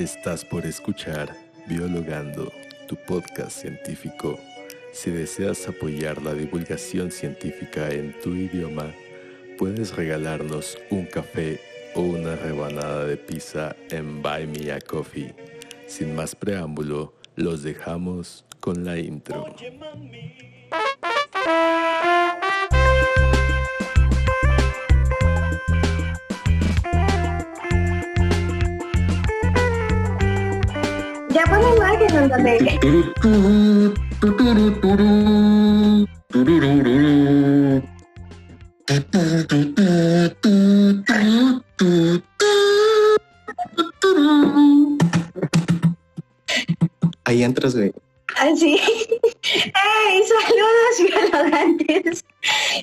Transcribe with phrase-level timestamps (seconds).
[0.00, 2.50] Estás por escuchar Biologando,
[2.88, 4.38] tu podcast científico.
[4.94, 8.94] Si deseas apoyar la divulgación científica en tu idioma,
[9.58, 11.60] puedes regalarnos un café
[11.94, 15.34] o una rebanada de pizza en Buy Me a Coffee.
[15.86, 19.54] Sin más preámbulo, los dejamos con la intro.
[32.08, 32.78] Donde
[47.24, 47.92] Ahí entras, güey.
[48.36, 48.80] así.
[49.42, 50.22] ¡Hey!
[50.26, 52.24] Saludos, biologantes.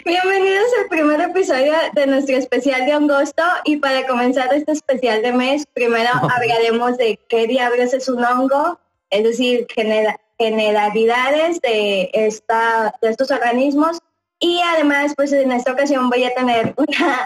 [0.05, 3.43] Bienvenidos al primer episodio de nuestro especial de agosto.
[3.65, 8.79] Y para comenzar este especial de mes, primero hablaremos de qué diablos es un hongo,
[9.09, 13.99] es decir, genera- generalidades de, estos organismos.
[14.39, 16.75] Y además, pues en esta ocasión voy a tener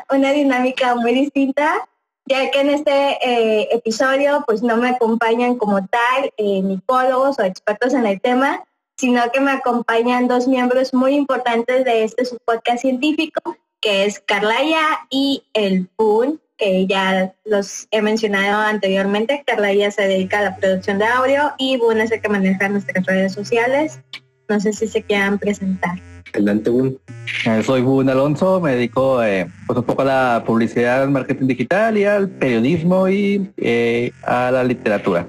[0.09, 1.85] una, dinámica muy distinta
[2.27, 7.43] ya que en este eh, episodio pues no me acompañan como tal eh, micólogos o
[7.43, 8.63] expertos en el tema,
[8.95, 15.07] sino que me acompañan dos miembros muy importantes de este subpodcast científico, que es Carlaya
[15.09, 19.43] y el Pool, que ya los he mencionado anteriormente.
[19.47, 23.03] Carlaya se dedica a la producción de audio y Boon es el que maneja nuestras
[23.05, 23.99] redes sociales.
[24.47, 25.99] No sé si se quieran presentar.
[26.33, 26.97] Adelante, güey.
[27.45, 31.47] Eh, Soy Bun Alonso, me dedico eh, pues un poco a la publicidad, al marketing
[31.47, 35.27] digital y al periodismo y eh, a la literatura.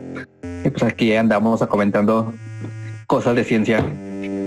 [0.64, 2.34] Y pues aquí andamos a comentando
[3.06, 3.82] cosas de ciencia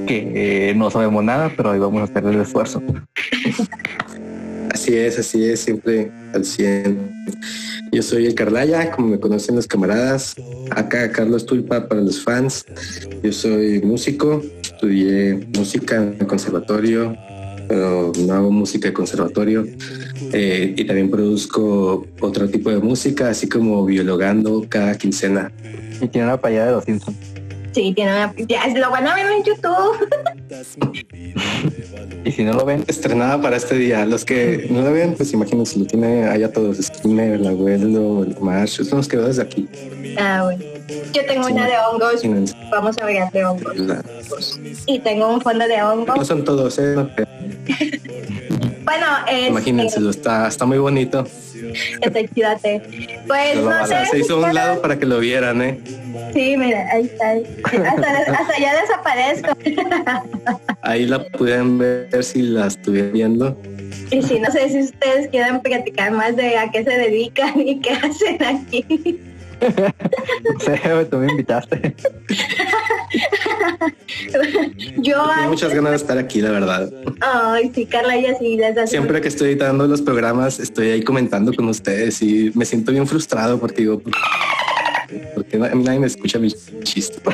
[0.05, 2.81] que eh, no sabemos nada, pero ahí vamos a hacer el esfuerzo.
[4.75, 6.99] Así es, así es, siempre al 100.
[7.93, 10.35] Yo soy el Carlaya, como me conocen los camaradas.
[10.69, 12.65] Acá Carlos Tulpa para los fans.
[13.23, 17.15] Yo soy músico, estudié música en el conservatorio,
[17.69, 19.65] pero no hago música de conservatorio.
[20.33, 25.53] Eh, y también produzco otro tipo de música, así como biologando cada quincena.
[26.01, 27.34] Y tiene una payada de los Simpsons.
[27.75, 28.33] Sí, tiene una...
[28.79, 30.07] Lo van a ver en YouTube.
[32.23, 34.05] Y si no lo ven, Estrenada para este día.
[34.05, 36.77] Los que no la ven, pues imagínense, lo tiene allá todos.
[36.77, 38.79] Skinner, el abuelo, el Marsh.
[38.79, 39.67] Eso nos quedó desde aquí.
[40.17, 40.63] Ah, bueno.
[41.13, 41.51] Yo tengo Sí.
[41.53, 42.13] una de hongos.
[42.23, 42.55] Imagínense.
[42.71, 43.77] Vamos a hablar de hongos.
[43.77, 44.01] La-
[44.85, 46.27] Y tengo un fondo de No hongos.
[46.27, 46.93] son todos, ¿eh?
[46.95, 47.09] No,
[48.85, 49.49] Bueno, es...
[49.49, 51.27] Imagínenselo, está, está muy bonito.
[52.01, 53.19] Efectivamente.
[53.27, 53.95] Pues no sé.
[54.11, 55.79] se hizo a un lado para que lo vieran, ¿eh?
[56.35, 57.31] Sí, mira, ahí está.
[57.63, 59.57] Hasta, hasta ya desaparezco.
[60.81, 63.57] Ahí la pudieran ver si la estuvieran viendo.
[64.11, 67.79] Y sí, no sé si ustedes quieren platicar más de a qué se dedican y
[67.79, 68.85] qué hacen aquí.
[69.61, 71.95] no sé, tú me invitaste.
[74.97, 76.91] Yo, Tengo muchas ganas de estar aquí, la verdad.
[77.21, 81.01] ay, sí, Carla, ya sí, les hace Siempre que estoy editando los programas, estoy ahí
[81.01, 84.01] comentando con ustedes y me siento bien frustrado porque digo,
[85.33, 86.51] porque a mí nadie me escucha mi
[86.83, 87.19] chiste.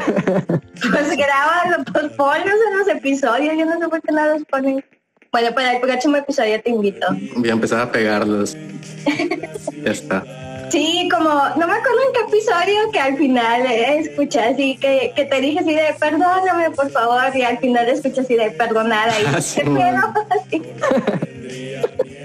[0.89, 4.83] Pues graban, pues ponlos en los episodios, yo no sé por qué no los ponen.
[5.31, 7.07] Bueno, para el próximo episodio te invito.
[7.35, 8.57] Voy a empezar a pegarlos.
[9.83, 10.23] Ya está.
[10.71, 15.11] Sí, como, no me acuerdo en qué episodio que al final eh, escuché así, que,
[15.15, 19.11] que te dije así de perdóname por favor y al final escuché así de perdonada
[19.19, 20.13] y Ah, sí, ¿qué pedo?
[20.29, 20.61] Así.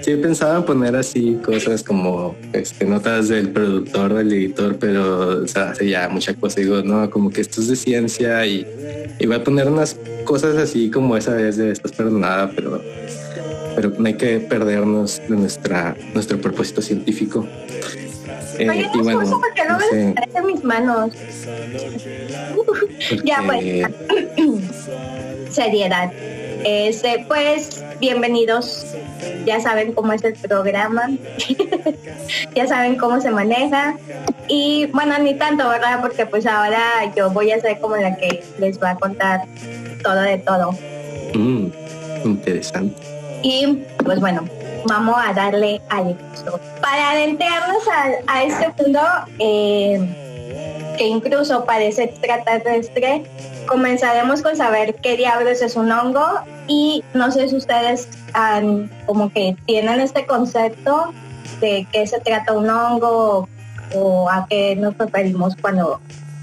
[0.07, 5.47] Sí, pensaba en poner así cosas como este, notas del productor, del editor, pero o
[5.49, 6.61] sea, hace ya mucha cosa.
[6.61, 8.65] Digo, no, como que esto es de ciencia y,
[9.19, 12.81] y voy a poner unas cosas así como esa vez de estás perdonada, pero,
[13.75, 17.45] pero no hay que perdernos de nuestra, nuestro propósito científico.
[18.59, 21.11] Eh, Oye, no es justo porque no no me sé, en mis manos.
[23.25, 23.85] Ya, porque-
[25.51, 26.13] Seriedad.
[26.63, 28.85] Este, pues, bienvenidos.
[29.45, 31.09] Ya saben cómo es el programa.
[32.55, 33.95] ya saben cómo se maneja.
[34.47, 36.01] Y bueno, ni tanto, ¿verdad?
[36.01, 36.81] Porque pues ahora
[37.15, 39.41] yo voy a ser como la que les va a contar
[40.03, 40.71] todo de todo.
[41.33, 41.67] Mm,
[42.23, 43.01] interesante.
[43.43, 44.45] Y pues bueno,
[44.85, 46.59] vamos a darle al episodio.
[46.81, 49.01] Para adentrarnos a, a este mundo
[49.39, 53.23] eh, que incluso parece extraterrestre,
[53.67, 59.31] comenzaremos con saber qué diablos es un hongo y no sé si ustedes han, como
[59.31, 61.13] que tienen este concepto
[61.61, 63.47] de qué se trata un hongo
[63.95, 65.99] o a qué nos referimos cuando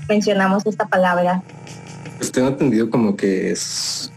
[0.09, 1.43] mencionamos esta palabra.
[2.17, 4.11] Pues tengo entendido como que es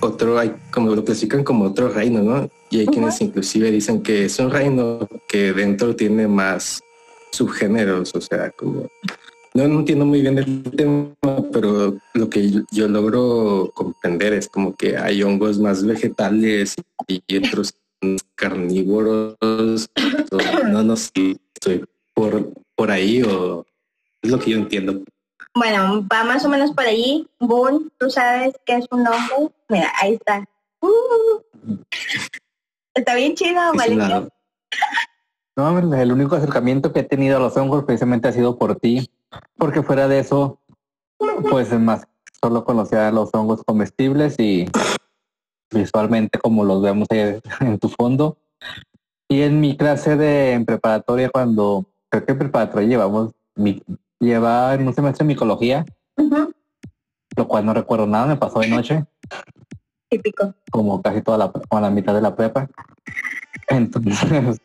[0.00, 2.48] otro, hay, como lo clasifican como otro reino, ¿no?
[2.70, 6.82] Y hay quienes inclusive dicen que es un reino que dentro tiene más
[7.30, 8.88] subgéneros, o sea, como
[9.54, 11.14] no, entiendo muy bien el tema,
[11.52, 16.76] pero lo que yo, logro comprender es como que hay hongos más vegetales
[17.06, 17.74] y otros
[18.36, 19.36] carnívoros.
[20.70, 23.66] no, no sé, estoy por, por ahí o
[24.22, 25.02] es lo que yo entiendo.
[25.54, 27.28] Bueno, va más o menos por ahí.
[27.40, 29.52] Boom, tú sabes qué es un hongo.
[29.68, 30.44] Mira, ahí está.
[30.80, 31.76] Uh.
[32.94, 33.96] está bien chido, ¿vale?
[35.56, 39.10] No, el único acercamiento que he tenido a los hongos precisamente ha sido por ti,
[39.56, 40.60] porque fuera de eso,
[41.50, 42.06] pues es más,
[42.42, 44.66] solo conocía los hongos comestibles y
[45.72, 48.38] visualmente como los vemos ahí en tu fondo.
[49.28, 53.82] Y en mi clase de en preparatoria, cuando creo que en preparatoria llevamos, mi,
[54.18, 55.84] lleva en un semestre de micología,
[57.36, 59.04] lo cual no recuerdo nada, me pasó de noche.
[60.08, 60.54] Típico.
[60.72, 62.68] Como casi toda la, como la mitad de la prepa.
[63.68, 64.60] Entonces,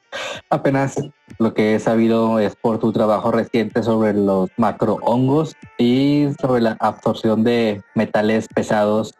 [0.49, 0.95] apenas
[1.39, 6.77] lo que he sabido es por tu trabajo reciente sobre los macrohongos y sobre la
[6.79, 9.13] absorción de metales pesados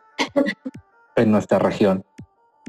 [1.16, 2.06] en nuestra región.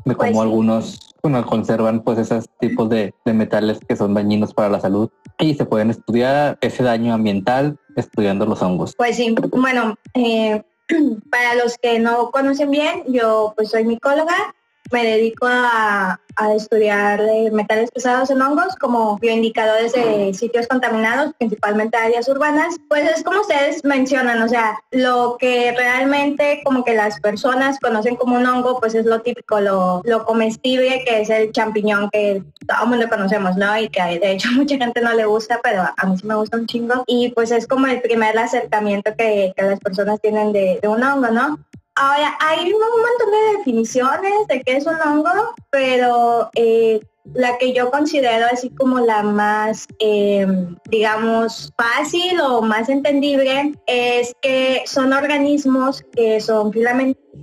[0.05, 4.69] De cómo pues algunos bueno, conservan pues esos tipos de, metales que son dañinos para
[4.69, 8.95] la salud y se pueden estudiar ese daño ambiental estudiando los hongos.
[8.97, 10.63] Pues sí, bueno, eh,
[11.31, 14.55] para los que no conocen bien, yo pues soy micóloga
[14.91, 16.21] me dedico a,
[16.55, 17.23] estudiar
[17.53, 22.77] metales pesados en hongos como bioindicadores de sitios contaminados, principalmente áreas urbanas.
[22.91, 28.17] Pues es como ustedes mencionan, o sea, lo que realmente como que las personas conocen
[28.17, 32.83] como un hongo, pues es lo típico, lo, comestible que es el champiñón que todo
[32.83, 33.79] el mundo conocemos, ¿no?
[33.79, 36.59] Y que de hecho mucha gente no le gusta, pero a mí sí me gusta
[36.59, 37.03] un chingo.
[37.07, 41.59] Y pues es como el primer acercamiento que, las personas tienen de un hongo, ¿no?
[41.99, 47.01] Ahora, hay un montón de definiciones de qué es un hongo, pero eh,
[47.33, 54.35] la que yo considero así como la más, em, digamos, fácil o más entendible es
[54.43, 56.71] que son organismos que son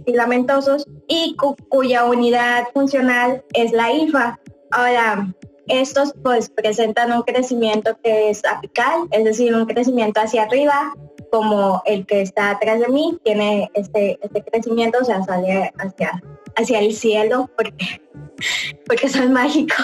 [0.05, 1.35] filamentosos y
[1.69, 4.39] cuya unidad funcional es la hifa.
[4.69, 5.33] Ahora,
[5.67, 10.93] estos pues presentan un crecimiento que es apical, es decir, un crecimiento hacia arriba
[11.33, 16.21] como el que está atrás de mí, tiene este, este crecimiento, o sea, sale hacia,
[16.55, 18.03] hacia el cielo porque,
[18.85, 19.75] porque son mágicos.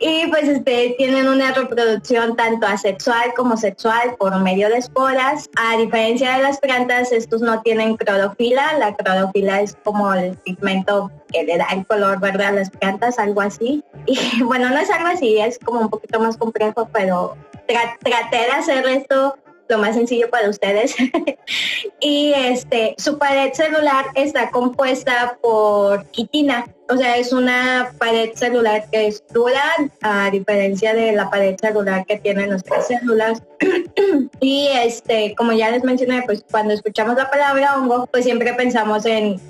[0.00, 5.50] y pues este, tienen una reproducción tanto asexual como sexual por medio de esporas.
[5.58, 8.78] A diferencia de las plantas, estos no tienen clorofila.
[8.78, 13.18] La clorofila es como el pigmento que le da el color verde a las plantas,
[13.18, 13.84] algo así.
[14.06, 18.50] Y bueno, no es algo así, es como un poquito más complejo, pero traté de
[18.50, 19.36] hacer esto
[19.68, 20.94] lo más sencillo para ustedes.
[22.00, 26.66] y este, su pared celular está compuesta por quitina.
[26.88, 29.62] O sea, es una pared celular que es dura,
[30.02, 33.42] a diferencia de la pared celular que tienen nuestras células.
[34.40, 39.04] y este, como ya les mencioné, pues cuando escuchamos la palabra hongo, pues siempre pensamos
[39.06, 39.40] en,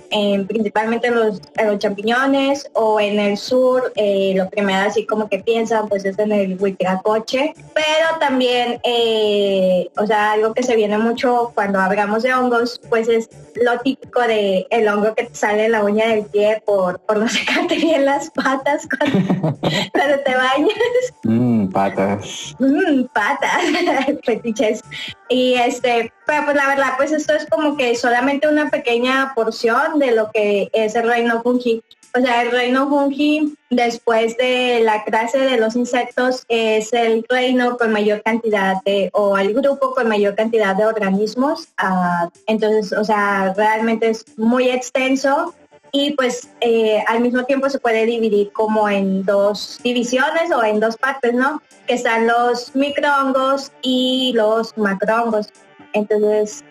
[0.46, 5.88] principalmente los, los champiñones o en el sur, eh, lo primero así como que piensan
[5.88, 11.52] pues es en el huitlacoche, pero también, eh, o sea, algo que se viene mucho
[11.54, 15.84] cuando hablamos de hongos, pues es lo típico de el hongo que sale en la
[15.84, 19.58] uña del pie por, por no secarte bien las patas cuando,
[20.24, 21.12] te bañas.
[21.24, 22.54] Mmm, patas.
[22.58, 23.62] Mmm, patas,
[24.24, 24.82] fetiches.
[25.28, 29.98] Y este, pero pues la verdad, pues esto es como que solamente una pequeña porción
[29.98, 31.82] de lo que es el reino fungi.
[32.16, 37.76] O sea, el reino fungi, después de la clase de los insectos, es el reino
[37.76, 41.68] con mayor cantidad de, o el grupo con mayor cantidad de organismos.
[41.76, 45.54] Ah, entonces, o sea, realmente es muy extenso
[45.92, 50.80] y pues eh, al mismo tiempo se puede dividir como en dos divisiones o en
[50.80, 51.62] dos partes, ¿no?
[51.86, 55.48] Que están los microhongos y los macrohongos.
[55.92, 56.64] Entonces,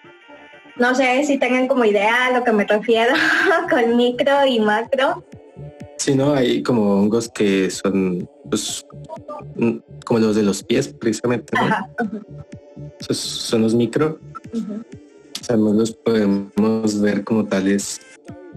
[0.78, 3.14] no sé si tengan como idea a lo que me refiero
[3.70, 5.24] con micro y macro.
[5.98, 6.34] Sí, ¿no?
[6.34, 8.86] Hay como hongos que son pues,
[10.06, 11.54] como los de los pies, precisamente.
[13.00, 14.20] Esos son los micro.
[14.54, 18.02] O sea, no los podemos ver como tales,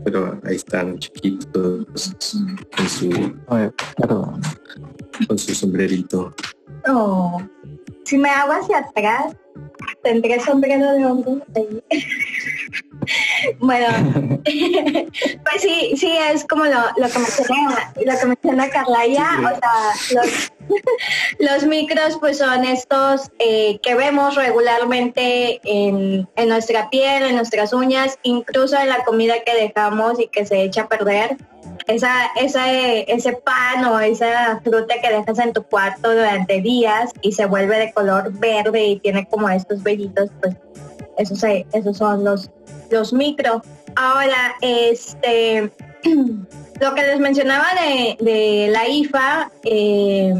[0.04, 1.86] pero ahí están chiquitos
[2.76, 3.10] con su,
[5.26, 6.34] con su sombrerito.
[6.86, 7.42] Oh,
[8.04, 9.36] si me hago hacia atrás,
[10.02, 11.42] tendré sombrero de hongo
[13.58, 13.86] bueno,
[14.44, 20.22] pues sí, sí, es como lo, que menciona, lo que menciona Carla ya, o sea,
[20.22, 20.52] los,
[21.38, 27.72] los, micros pues son estos eh, que vemos regularmente en, en nuestra piel, en nuestras
[27.72, 31.36] uñas, incluso en la comida que dejamos y que se echa a perder.
[31.86, 37.32] Esa, esa, ese pan o esa fruta que dejas en tu cuarto durante días y
[37.32, 40.56] se vuelve de color verde y tiene como estos vellitos, pues
[41.18, 41.42] esos,
[41.72, 42.50] esos son los,
[42.90, 43.62] los micro.
[43.96, 45.72] Ahora, este,
[46.80, 47.66] lo que les mencionaba
[48.20, 50.34] de, la IFA, eh,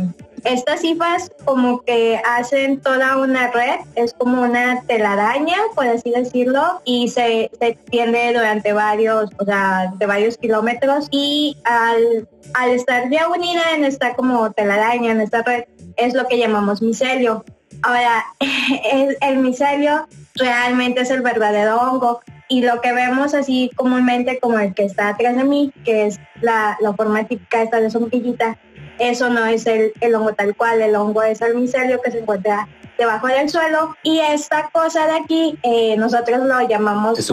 [0.45, 6.81] estas IFAs como que hacen toda una red, es como una telaraña, por así decirlo,
[6.85, 13.11] y se, se extiende durante varios, o sea, de varios kilómetros y al, al estar
[13.11, 15.65] ya unida en esta como telaraña, en esta red,
[15.97, 17.45] es lo que llamamos micelio.
[17.83, 18.25] Ahora,
[18.93, 24.59] el, el micelio realmente es el verdadero hongo y lo que vemos así comúnmente como
[24.59, 28.59] el que está atrás de mí, que es la, forma típica esta de sombrillita,
[28.99, 32.69] eso no es el, hongo tal cual, el hongo es el micelio que se encuentra
[32.99, 37.33] debajo del suelo y esta cosa de aquí eh, nosotros lo llamamos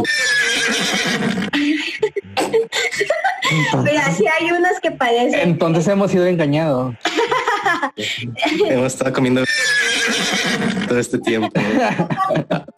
[3.83, 5.39] Pero así hay unas que parecen.
[5.39, 6.95] Entonces hemos sido engañados.
[8.69, 9.43] hemos estado comiendo
[10.87, 11.49] todo este tiempo.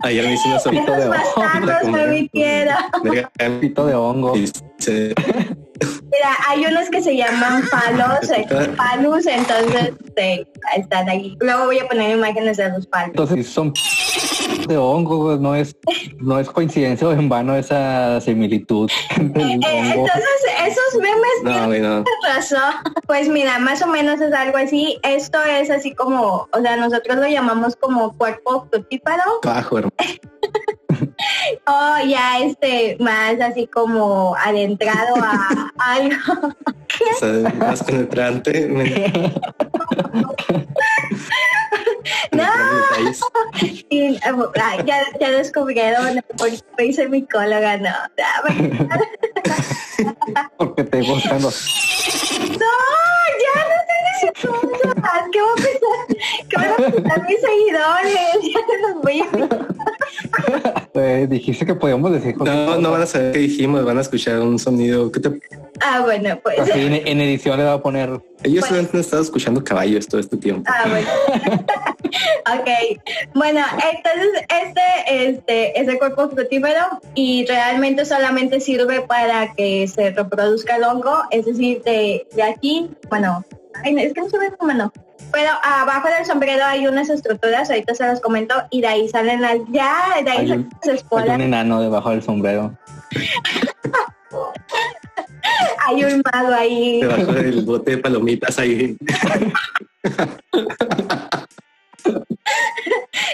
[0.04, 1.16] Ayer me hice una sopita de hongo.
[3.86, 4.34] de hongo.
[5.80, 9.94] Mira, hay unos que se llaman palos, eh, palos, entonces
[10.76, 11.38] están ahí.
[11.40, 13.10] Luego voy a poner imágenes de los palos.
[13.10, 13.74] Entonces son
[14.68, 15.76] de hongo, no es,
[16.20, 18.90] no es coincidencia o en vano esa similitud.
[19.38, 19.60] Eh,
[19.94, 20.26] entonces,
[20.66, 22.74] esos memes tienen razón.
[23.06, 24.98] Pues mira, más o menos es algo así.
[25.04, 29.24] Esto es así como, o sea, nosotros lo llamamos como cuerpo frutíparo.
[29.44, 29.80] Bajo,
[31.68, 36.48] oh, ya este, más así como adentrado a algo.
[36.48, 38.68] O sea, más penetrante.
[42.32, 42.48] no.
[43.90, 44.20] Y,
[44.86, 47.92] ya, ya descubrieron por qué hice micóloga, no.
[50.58, 51.66] Porque te gustan los...
[52.52, 52.66] No,
[54.22, 55.30] ¿Qué va a pensar?
[56.50, 58.38] ¿Qué van a pensar mis seguidores?
[58.44, 59.68] Ya se los voy a
[60.94, 64.40] pues, dijiste que podíamos decir No, no van a saber qué dijimos, van a escuchar
[64.40, 65.12] un sonido.
[65.12, 65.40] ¿Qué te...
[65.80, 66.60] Ah, bueno, pues.
[66.60, 68.20] Así en, en edición le va a poner.
[68.44, 68.88] Ellos bueno.
[68.92, 70.64] han estado escuchando caballos todo este tiempo.
[70.72, 71.08] Ah, bueno.
[72.60, 73.00] ok.
[73.36, 73.62] Bueno,
[73.94, 80.78] entonces este, este, es el cuerpo frutífero y realmente solamente sirve para que se reproduzca
[80.78, 83.46] el hongo, es decir, de, de aquí, bueno,
[83.84, 84.94] es que no se ve como no.
[85.32, 89.42] Pero abajo del sombrero hay unas estructuras, ahorita se las comento, y de ahí salen
[89.42, 92.78] las, ya, de ahí hay se Hay un enano debajo del sombrero.
[95.86, 97.02] hay un mago ahí.
[97.02, 98.98] Debajo del bote de palomitas ahí.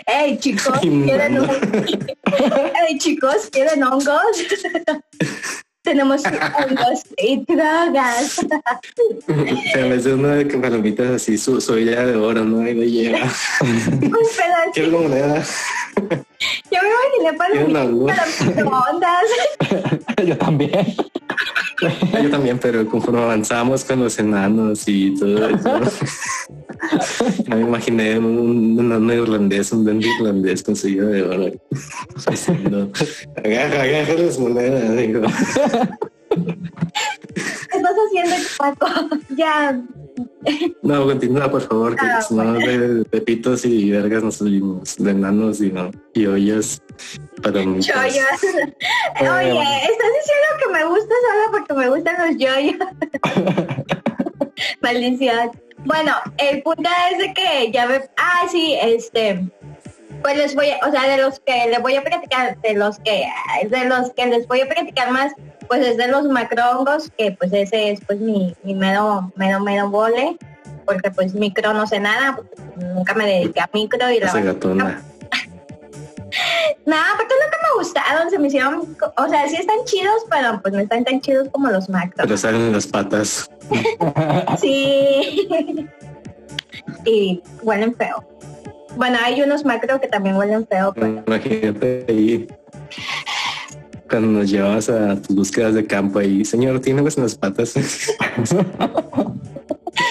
[0.05, 1.57] Hey chicos, ¿quieren hongos?
[2.25, 4.38] hey chicos, ¿quieren hongos?
[5.84, 8.40] Tenemos hongos y drogas.
[9.75, 12.68] En vez de una de palomitas así, su, soy ya de oro, ¿no?
[12.68, 13.32] Y no llega.
[14.74, 15.44] Quiero moneda.
[16.74, 18.42] Yo me imaginé palomitas,
[18.92, 19.27] ondas.
[20.25, 20.96] Yo también.
[22.24, 25.82] Yo también, pero conforme avanzamos con los enanos y todo eso,
[27.48, 31.51] me imaginé un, enano irlandés, un duende irlandés conseguido de oro.
[32.30, 32.89] Diciendo,
[33.44, 35.22] agarra, agarra las monedas, digo.
[37.84, 38.88] ¿Qué estás haciendo, Paco?
[39.36, 39.82] Ya.
[40.84, 45.60] No, continúa, por favor, que ah, no de pepitos y vergas nos salimos, de enanos
[45.62, 46.82] y no, y ollas
[47.42, 48.12] para Oye, estás
[49.20, 52.75] diciendo que me gusta solo porque me gustan los yoyos.
[54.82, 55.52] Maldición.
[55.86, 59.50] Bueno, el punto es de que ya ve, ah, sí, este,
[60.24, 62.98] pues les voy, a, o sea, de los que les voy a platicar, de los
[63.00, 63.27] que,
[63.70, 65.34] de los que les voy a platicar más,
[65.68, 69.89] pues es de los macrongos, que pues ese es pues mi, mi mero, mero, mero
[69.89, 70.38] vole,
[70.86, 72.39] porque pues micro no sé nada,
[72.77, 74.32] nunca me dediqué a micro y la
[76.86, 80.74] Nada, porque nunca me gustaron, se me hicieron, o sea, sí están chidos, pero pues
[80.74, 82.15] no están tan chidos como los macros.
[82.15, 83.51] Pero salen las patas.
[84.60, 85.50] sí.
[87.06, 88.33] y huelen feo.
[88.95, 90.93] Bueno, hay unos macro que también huelen feo.
[90.93, 91.23] Pero...
[91.25, 92.47] Imagínate ahí
[94.13, 97.75] cuando nos llevabas a tus búsquedas de campo ahí, señor, tiene en las patas.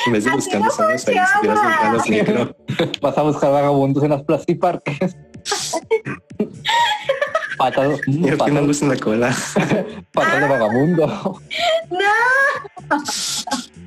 [0.06, 1.16] en vez de buscar los años ahí,
[2.02, 2.56] si micro.
[3.00, 5.16] Vas a buscar vagabundos en las plazas y parques.
[7.56, 8.00] patas,
[8.38, 9.32] patas, no en la cola.
[10.12, 11.40] patas de vagabundo.
[11.90, 11.98] No.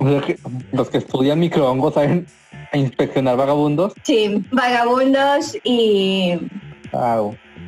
[0.00, 0.38] Los que,
[0.72, 2.26] los que estudian microhongos saben
[2.72, 3.94] inspeccionar vagabundos.
[4.02, 6.38] Sí, vagabundos y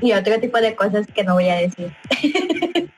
[0.01, 1.93] y otro tipo de cosas que no voy a decir.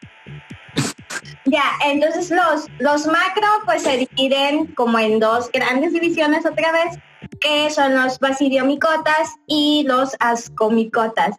[1.46, 6.96] Ya, entonces los, los macro pues se dividen como en dos grandes divisiones otra vez,
[7.40, 11.36] que son los basidiomicotas y los ascomicotas.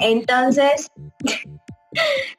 [0.00, 0.88] Entonces,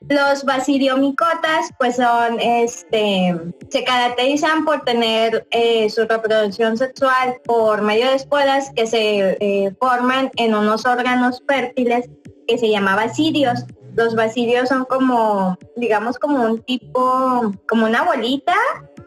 [0.10, 3.36] los basidiomicotas pues son, este,
[3.70, 9.76] se caracterizan por tener eh, su reproducción sexual por medio de esporas que se eh,
[9.80, 12.10] forman en unos órganos fértiles
[12.48, 13.66] que se llama basidios.
[13.96, 18.56] Los basidios son como, digamos, como un tipo, como una bolita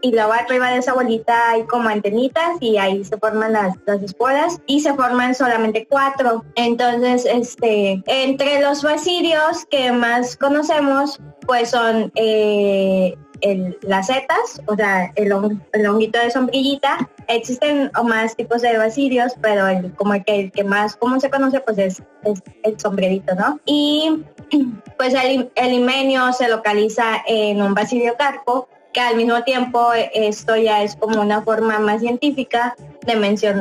[0.02, 4.02] y luego arriba de esa bolita hay como antenitas y ahí se forman las, las
[4.02, 6.44] esporas y se forman solamente cuatro.
[6.54, 13.16] Entonces, este, entre los basidios que más conocemos, pues son eh,
[13.82, 17.08] las setas, o sea, el, honguito de sombrillita.
[17.28, 21.30] Existen más tipos de basidios, pero el, como el que, el que más común se
[21.30, 22.02] conoce, pues es,
[22.62, 23.60] el sombrerito, ¿no?
[23.64, 24.24] Y
[24.98, 30.56] pues el, el himenio se localiza en un basidio carpo que al mismo tiempo esto
[30.56, 32.74] ya es como una forma más científica
[33.04, 33.14] de,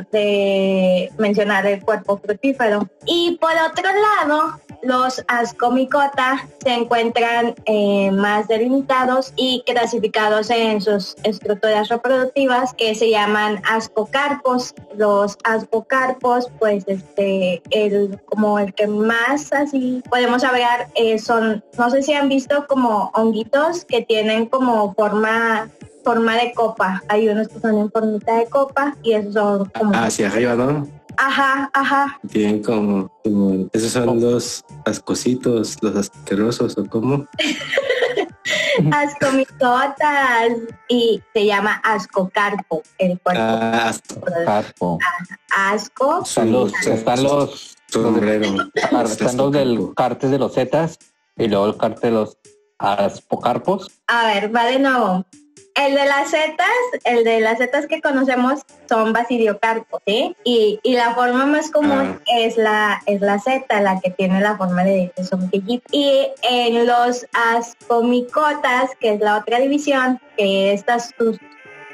[0.10, 2.88] de mencionar el cuerpo fructífero.
[3.06, 11.16] Y por otro lado, los ascomicota se encuentran eh, más delimitados y clasificados en sus
[11.24, 14.74] estructuras reproductivas que se llaman ascocarpos.
[14.96, 21.90] Los ascocarpos, pues este, el, como el que más así podemos hablar eh, son, no
[21.90, 25.70] sé si han visto como honguitos que tienen como forma
[26.04, 27.02] forma de copa.
[27.08, 29.92] Hay unos que son en formita de copa y esos son como...
[29.96, 30.88] Hacia arriba, ¿no?
[31.18, 32.20] Ajá, ajá.
[32.30, 33.10] Tienen como,
[33.74, 37.26] esos son los ascositos, los asquerosos o cómo.
[38.92, 40.52] Ascomicotas
[40.90, 43.42] y se llama ascocarpo el cuerpo.
[43.42, 45.00] Ah, ascocarpo.
[45.56, 46.22] Asco.
[46.24, 51.00] Están los, están los, están los del cártel de los zetas
[51.38, 52.38] y luego el cártel de los
[52.78, 53.92] aspocarpos.
[54.08, 55.26] A ver, va de nuevo.
[55.76, 56.68] El de las setas,
[57.04, 60.36] el de las setas que conocemos son basidiocarpos, ¿sí?
[60.46, 62.22] Y, y la forma más común ah.
[62.38, 65.86] es la es la seta, la que tiene la forma de, sombrillito.
[65.92, 71.38] Y en los ascomicotas, que es la otra división, que estas sus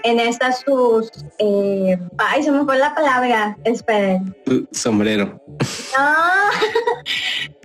[0.03, 1.09] en estas sus,
[1.39, 4.35] eh, ay, se me fue la palabra, esperen.
[4.71, 5.41] Sombrero.
[5.97, 6.15] No,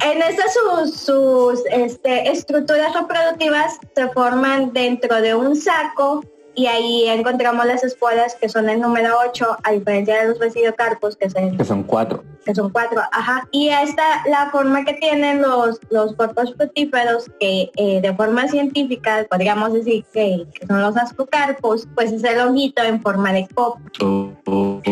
[0.11, 6.23] en estas sus, sus este, estructuras reproductivas se forman dentro de un saco
[6.57, 11.15] y ahí encontramos las esporas que son el número 8, a diferencia de los basidocarpos
[11.17, 12.25] que que son cuatro.
[12.45, 13.47] Que son cuatro, ajá.
[13.51, 19.27] Y esta, la forma que tienen los, los cuerpos fructíferos, que eh, de forma científica
[19.29, 23.81] podríamos decir que, que, son los ascocarpos, pues es el honguito en forma de copa.
[24.03, 24.91] Oh, oh, oh,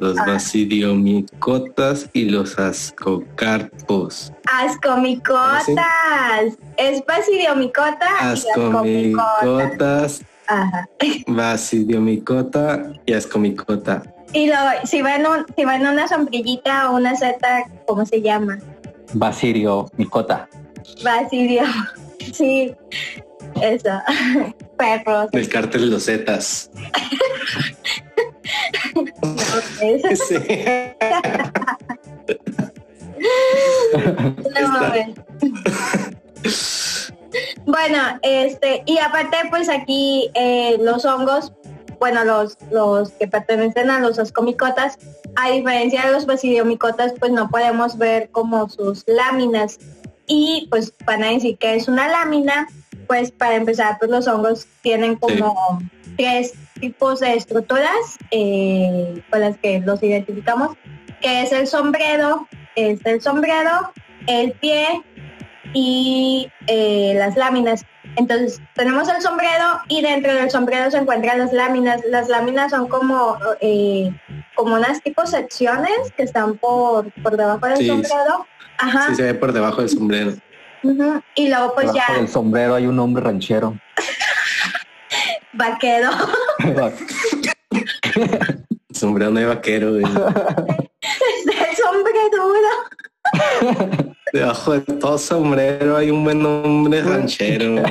[0.00, 0.24] los ah.
[0.26, 4.32] basidiomicotas y los ascocarpos.
[4.50, 5.66] Ascomicotas.
[6.76, 10.22] Es basidiomicota Ascomicotas.
[10.46, 10.88] Ajá.
[11.26, 14.02] Basidiomicota y ascomicota.
[14.32, 18.06] Y lo, si va en un, si va en una sombrillita o una seta, ¿cómo
[18.06, 18.58] se llama?
[19.12, 20.48] Basidio micota.
[21.04, 21.62] Basidio.
[22.32, 22.74] Sí.
[23.60, 24.00] Eso.
[24.78, 25.28] Perros.
[25.32, 26.70] El cártel de los zetas.
[30.16, 30.36] sí.
[37.66, 41.52] bueno, este, y aparte pues aquí eh, los hongos,
[41.98, 44.98] bueno, los, los que pertenecen a los ascomicotas,
[45.36, 49.78] a diferencia de los basidiomicotas, pues no podemos ver como sus láminas.
[50.26, 52.68] Y pues van a decir que es una lámina,
[53.06, 55.78] pues para empezar, pues los hongos tienen como
[56.16, 60.76] tres tipos de estructuras eh, con las que los identificamos,
[61.20, 63.92] que es el sombrero, es el sombrero,
[64.26, 65.00] el pie
[65.72, 67.84] y eh, las láminas.
[68.16, 72.02] Entonces tenemos el sombrero y dentro del sombrero se encuentran las láminas.
[72.10, 74.12] Las láminas son como eh,
[74.56, 78.46] como unas tipo secciones que están por, por debajo del sombrero.
[78.78, 79.06] Ajá.
[79.10, 80.32] Sí, se ve por debajo del sombrero.
[81.36, 82.06] Y luego pues ya.
[82.08, 83.78] En el sombrero hay un hombre ranchero.
[85.52, 86.10] Vaquero.
[88.92, 89.96] Sombrero no hay vaquero.
[89.98, 90.12] es el
[91.76, 92.12] sombrero.
[94.32, 97.82] Debajo de todo sombrero hay un buen hombre ranchero.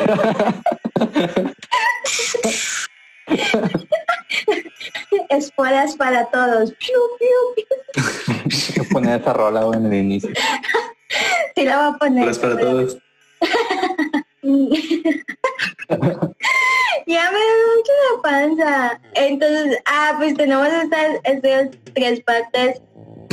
[5.30, 6.74] Espuelas para todos.
[6.74, 10.32] Piu, piu, poner esa rola en el inicio.
[11.56, 12.30] Sí, la voy a poner.
[12.30, 12.98] Espuelas para todos.
[17.08, 19.00] ya me da mucho la panza.
[19.14, 22.82] Entonces, ah, pues tenemos estas, estas tres partes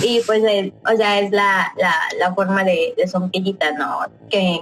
[0.02, 4.60] y pues o sea es la, la, la forma de, de sombrillita no que,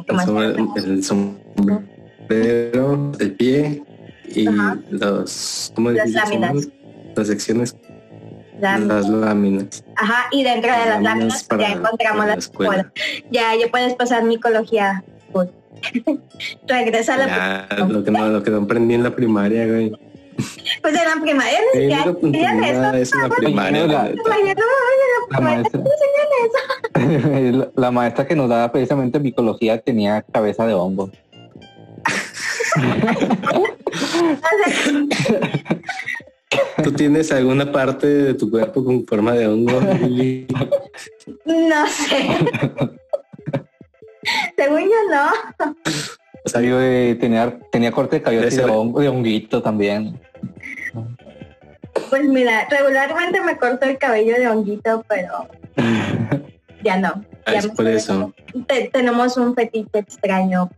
[0.76, 3.82] el, sombrero, el pie
[4.28, 4.78] y Ajá.
[4.90, 6.68] los, ¿cómo Las láminas.
[7.14, 7.76] Las secciones,
[8.60, 8.88] Láminas.
[8.88, 9.84] las láminas.
[9.96, 12.92] Ajá, y dentro de las láminas pues, ya encontramos para la escuela.
[13.30, 15.02] Ya, ya puedes pasar micología.
[15.32, 15.48] Pues.
[16.66, 17.26] Regresa a la
[17.70, 19.92] Ya, lo que no, lo que no aprendí en la primaria, güey.
[20.82, 22.12] pues en la primaria ni Sí, siquiera
[22.54, 23.16] no eso.
[23.16, 23.86] en la primaria.
[23.86, 24.10] la-
[25.30, 25.80] la maestra.
[27.74, 31.10] la, maestra que nos daba precisamente micología tenía cabeza de hongo.
[36.82, 39.80] ¿Tú tienes alguna parte de tu cuerpo con forma de hongo?
[41.46, 42.26] No sé.
[44.56, 45.74] Según yo no.
[46.44, 50.20] O sea, Yo, eh, tenía, tenía corte de cabello de, Ese- hongo, de honguito también.
[52.10, 55.48] Pues mira, regularmente me corto el cabello de honguito, pero
[56.84, 57.24] ya no.
[57.46, 58.32] ah, Ya es por eso.
[58.68, 60.70] te- tenemos un fetiche extraño.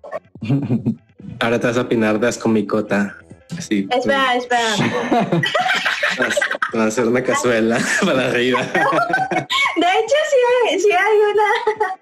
[1.41, 3.17] Ahora te vas a pinar de ascomicota.
[3.57, 3.89] Así.
[3.91, 4.61] Espera, espera.
[6.19, 6.39] Vas
[6.73, 8.61] vas a hacer una cazuela para arriba.
[8.73, 10.37] De hecho, sí
[10.71, 11.99] hay, sí hay una.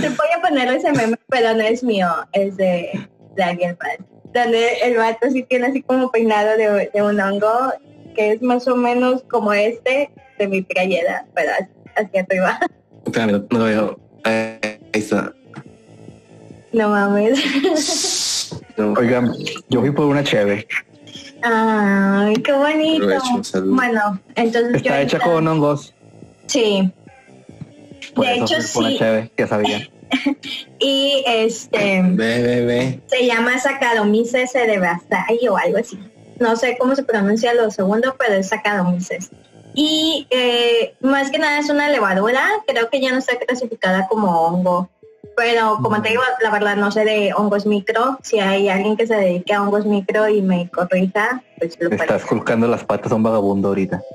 [0.00, 2.90] Te voy a poner ese meme, pero no es mío, es de,
[3.36, 3.96] de alguien más.
[4.32, 7.72] Donde el vato sí tiene así como peinado de, de un hongo,
[8.14, 12.58] que es más o menos como este de mi playera, pero así- hacia arriba.
[13.06, 14.00] Espérame, no, no lo veo.
[14.24, 14.58] Eh,
[14.92, 15.32] Ahí está.
[16.72, 17.40] No mames.
[18.76, 19.32] No, Oigan,
[19.68, 20.66] yo fui por una cheve.
[21.42, 23.06] Ay, qué bonito.
[23.64, 25.94] Bueno, entonces yo Está hecha ahorita- con hongos.
[26.46, 26.90] Sí.
[28.14, 28.96] Por De eso hecho, sí.
[28.98, 29.88] cheve, ya sabía.
[30.80, 33.00] Y este Ve, ve, ve.
[33.06, 35.98] se llama Saccharomyces cerevisiae o algo así.
[36.40, 39.30] No sé cómo se pronuncia lo segundo, pero es Saccharomyces.
[39.74, 44.40] Y eh, más que nada es una levadura, creo que ya no está clasificada como
[44.46, 44.88] hongo.
[45.36, 48.18] Pero como te digo, la verdad no sé de hongos micro.
[48.22, 52.24] Si hay alguien que se dedique a hongos micro y me corrija, pues lo Estás
[52.24, 54.02] colocando las patas a un vagabundo ahorita.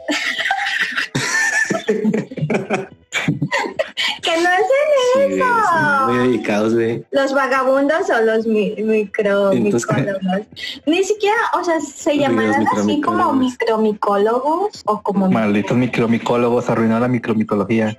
[4.21, 7.05] Que no hacen Sí, son muy dedicados, güey.
[7.11, 10.01] los vagabundos o los mi- micro Entonces, ¿qué?
[10.01, 10.47] micólogos.
[10.85, 13.37] Ni siquiera, o sea, se llamarán así como micromicólogos.
[13.37, 17.97] micromicólogos o como Malditos micromicólogos arruinó la micromicología.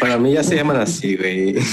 [0.00, 1.56] Para mí ya se llaman así, güey.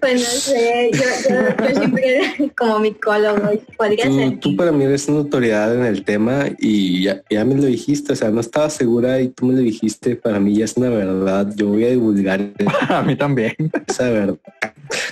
[0.00, 4.40] pues no sé, yo, yo, yo siempre como micólogo podría Tú, ser.
[4.40, 8.12] tú para mí eres una autoridad en el tema y ya, ya me lo dijiste,
[8.12, 10.88] o sea, no estaba segura y tú me lo dijiste, para mí ya es una
[10.88, 12.50] verdad, yo voy a divulgar
[12.88, 13.54] A mí también.
[13.86, 14.38] esa verdad.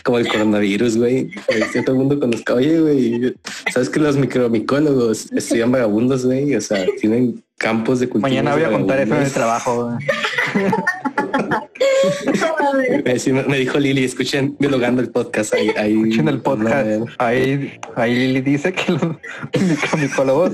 [0.03, 1.31] Como el coronavirus, güey.
[1.73, 2.55] Que todo el mundo conozca.
[2.55, 3.35] Oye, güey,
[3.73, 6.55] ¿sabes que los micromicólogos estudian vagabundos, güey?
[6.57, 8.29] O sea, tienen campos de cultivo.
[8.29, 9.99] Mañana voy a contar eso en el trabajo.
[13.47, 15.71] Me, dijo Lili, escuchen biologando el podcast ahí.
[15.77, 16.87] ahí En el podcast,
[17.19, 19.03] ahí, ahí Lili dice que los
[19.61, 20.53] micromicólogos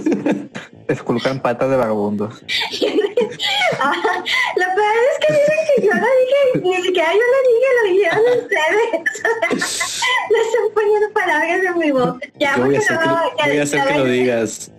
[0.89, 2.43] esculcan patas de vagabundos.
[3.81, 3.93] Ah,
[4.57, 7.85] lo peor es que dicen que yo lo dije, ni siquiera yo lo dije, lo
[7.93, 8.89] dijeron ustedes.
[10.31, 12.19] Le están poniendo palabras en mi boca.
[12.39, 14.05] Ya, Yo voy a porque hacer que, lo- ya- voy a hacer ya que lo
[14.05, 14.71] ven- digas.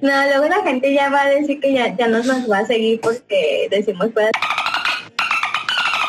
[0.00, 2.66] No, luego la gente ya va a decir que ya, ya nos, nos va a
[2.66, 4.10] seguir porque decimos.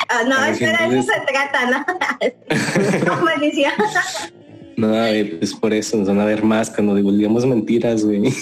[0.09, 1.85] Ah, no, espera, eso se trata, ¿no?
[4.77, 4.93] No,
[5.39, 8.33] pues por eso nos van a ver más cuando divulguemos mentiras, güey.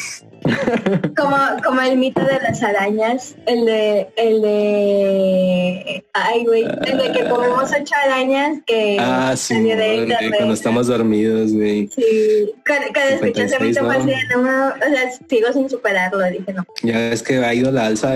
[1.15, 7.11] como, como el mito de las arañas, el de, el de, ay güey, el de
[7.11, 11.87] que comemos ocho arañas que Ah, sí, salió de güey, cuando estamos dormidos, güey.
[11.87, 14.67] Sí, cuando, cuando escuché ese 56, mito fue ¿no?
[14.69, 16.65] o sea, sigo sin superarlo, dije no.
[16.81, 18.15] Ya es que ha ido la alza,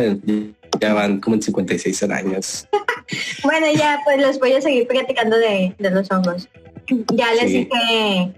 [0.82, 2.68] ya van como en 56 años.
[3.42, 6.50] Bueno, ya pues les voy a seguir platicando de, de los hongos.
[7.14, 7.66] Ya les Sí.
[7.66, 8.34] dije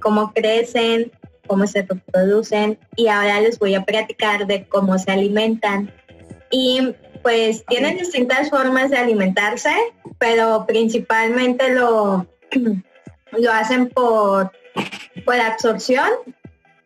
[0.00, 1.10] cómo crecen,
[1.46, 5.92] cómo se reproducen y ahora les voy a platicar de cómo se alimentan.
[6.50, 9.72] Y pues tienen distintas formas de alimentarse,
[10.18, 12.26] pero principalmente lo,
[13.32, 14.52] lo hacen por,
[15.24, 16.08] por absorción,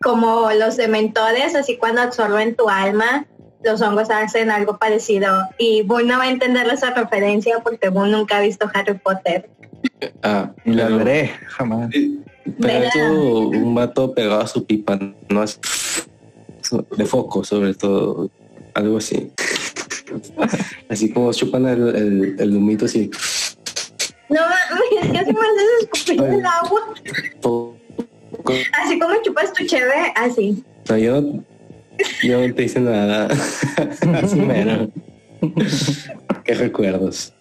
[0.03, 3.27] como los dementores, así cuando absorben tu alma,
[3.63, 5.29] los hongos hacen algo parecido.
[5.59, 9.49] Y Boone no va a entender esa referencia porque Boone nunca ha visto Harry Potter.
[10.23, 11.91] Ah, Y la veré jamás.
[12.61, 15.59] Pero eso, un vato pegado a su pipa, no es
[16.97, 18.31] de foco, sobre todo,
[18.75, 19.31] algo así.
[20.89, 23.09] Así como chupan el, el, el humito así.
[24.29, 26.81] No mames, ya se me hace escupir el agua.
[28.83, 30.65] Así como chupas tu cheve, así.
[30.89, 31.45] No, yo, no-
[32.23, 33.29] yo no te hice nada.
[34.23, 34.91] Así mero.
[36.45, 37.33] Qué recuerdos.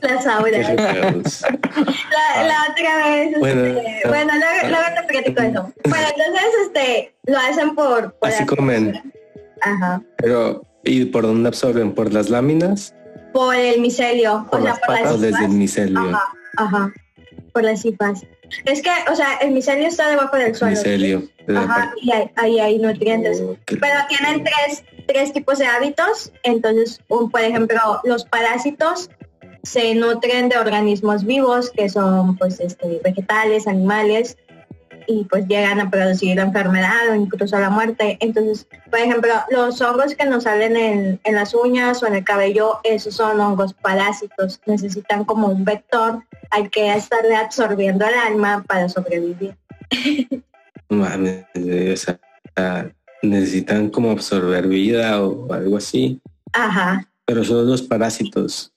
[0.00, 0.74] Las auras.
[0.74, 5.72] La, la, otra vez, bueno, este, bueno luego, luego, te platico eso.
[5.88, 9.00] Bueno, entonces este lo hacen por, por así comen.
[9.60, 10.02] Ajá.
[10.16, 11.92] Pero ¿y por dónde absorben?
[11.92, 12.94] ¿Por las láminas?
[13.32, 14.46] Por el micelio.
[14.50, 16.00] Por o sea, por las desde el micelio.
[16.00, 16.22] Ajá,
[16.56, 16.92] ajá.
[17.52, 18.22] Por las cifas.
[18.64, 20.76] Es que, o sea, el micelio está debajo del suelo.
[20.76, 21.22] Micelio.
[21.54, 23.42] Ajá, y ahí hay, nutrientes.
[23.66, 26.32] Pero tienen tres, tres tipos de hábitos.
[26.42, 29.10] Entonces, un, por ejemplo, los parásitos
[29.62, 34.36] se nutren de organismos vivos, que son pues este, vegetales, animales,
[35.12, 38.16] y pues llegan a producir la enfermedad o incluso la muerte.
[38.20, 42.24] Entonces, por ejemplo, los hongos que nos salen en, en, las uñas o en el
[42.24, 44.60] cabello, esos son hongos parásitos.
[44.66, 49.56] Necesitan como un vector al que estarle absorbiendo el alma para sobrevivir.
[53.22, 56.20] necesitan como absorber vida o algo así.
[56.52, 57.08] Ajá.
[57.24, 58.72] Pero son los parásitos.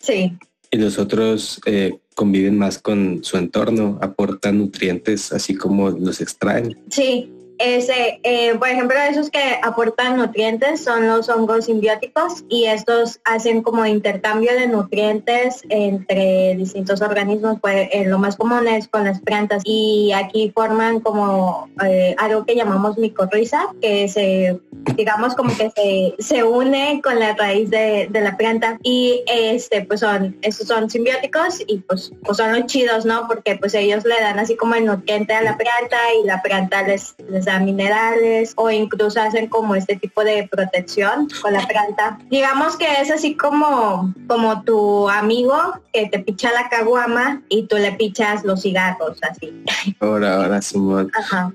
[0.00, 0.36] Sí.
[0.70, 6.76] Y los otros eh, conviven más con su entorno, aportan nutrientes así como los extraen.
[6.90, 13.20] Sí, ese, eh, por ejemplo, esos que aportan nutrientes son los hongos simbióticos y estos
[13.24, 17.58] hacen como intercambio de nutrientes entre distintos organismos.
[17.60, 22.46] Pues, eh, lo más común es con las plantas y aquí forman como eh, algo
[22.46, 24.58] que llamamos micorriza, que se,
[24.96, 29.82] digamos, como que se, se une con la raíz de, de, la planta y este,
[29.82, 33.28] pues son, estos son simbióticos y pues, pues son los chidos, ¿no?
[33.28, 36.82] Porque pues ellos le dan así como el nutriente a la planta y la planta
[36.84, 42.18] les, les minerales o incluso hacen como este tipo de protección con la planta.
[42.30, 45.56] Digamos que es así como, como tu amigo
[45.92, 49.52] que te picha la caguama y tú le pichas los cigarros, así.
[50.00, 51.10] Ahora, ahora, Simón.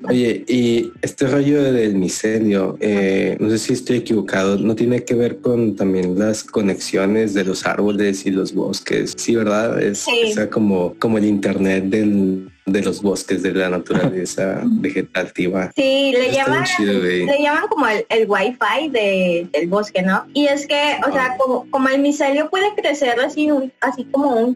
[0.07, 5.15] Oye, y este rollo del micelio, eh, no sé si estoy equivocado, ¿no tiene que
[5.15, 9.13] ver con también las conexiones de los árboles y los bosques?
[9.17, 9.81] Sí, ¿verdad?
[9.81, 10.05] Es
[10.51, 15.71] como, como el internet del de los bosques, de la naturaleza vegetativa.
[15.75, 20.25] Sí, le llaman, le llaman como el, el wifi de, del bosque, ¿no?
[20.33, 23.49] Y es que, o sea, como, como el micelio puede crecer así,
[23.81, 24.55] así como un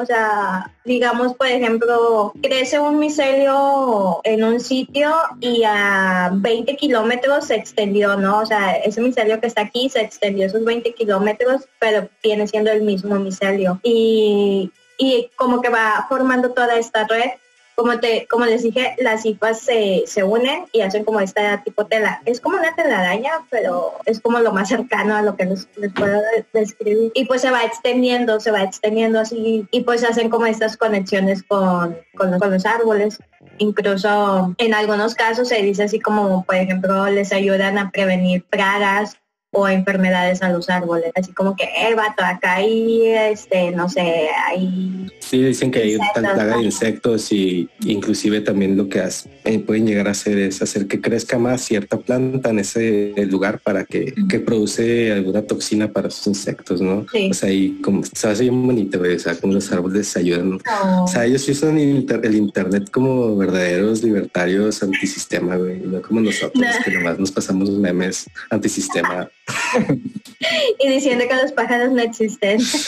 [0.00, 7.46] o sea, digamos, por ejemplo, crece un micelio en un sitio y a 20 kilómetros
[7.46, 8.40] se extendió, ¿no?
[8.40, 12.70] O sea, ese micelio que está aquí se extendió esos 20 kilómetros, pero viene siendo
[12.70, 13.80] el mismo micelio.
[13.82, 17.30] Y y como que va formando toda esta red.
[17.74, 21.86] Como, te, como les dije, las cifras se, se unen y hacen como esta tipo
[21.86, 22.20] tela.
[22.26, 26.20] Es como una telaraña, pero es como lo más cercano a lo que les, puedo
[26.52, 27.10] describir.
[27.14, 31.42] Y pues se va extendiendo, se va extendiendo así y pues hacen como estas conexiones
[31.44, 33.18] con, con, los, con los árboles.
[33.56, 39.16] Incluso en algunos casos se dice así como, por ejemplo, les ayudan a prevenir pragas
[39.54, 44.28] o enfermedades a los árboles, así como que, eh, vato, acá hay, este, no sé,
[44.46, 45.06] hay...
[45.20, 49.02] Sí, dicen que hay tanta de insectos y inclusive también lo que
[49.44, 53.60] eh, pueden llegar a hacer es hacer que crezca más cierta planta en ese lugar
[53.60, 57.06] para que, que produce alguna toxina para sus insectos, ¿no?
[57.12, 57.28] Sí.
[57.30, 60.58] O sea, y como se hace bien bonito, o sea, como los árboles ayudan.
[61.00, 66.90] O sea, ellos usan el internet como verdaderos libertarios antisistema, güey, no como nosotros, que
[66.90, 69.28] nomás nos pasamos memes antisistema.
[70.78, 72.60] y diciendo que los pájaros no existen.
[72.60, 72.86] sí,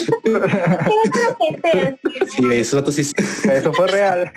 [2.53, 3.03] eso, sí.
[3.51, 4.31] eso fue real.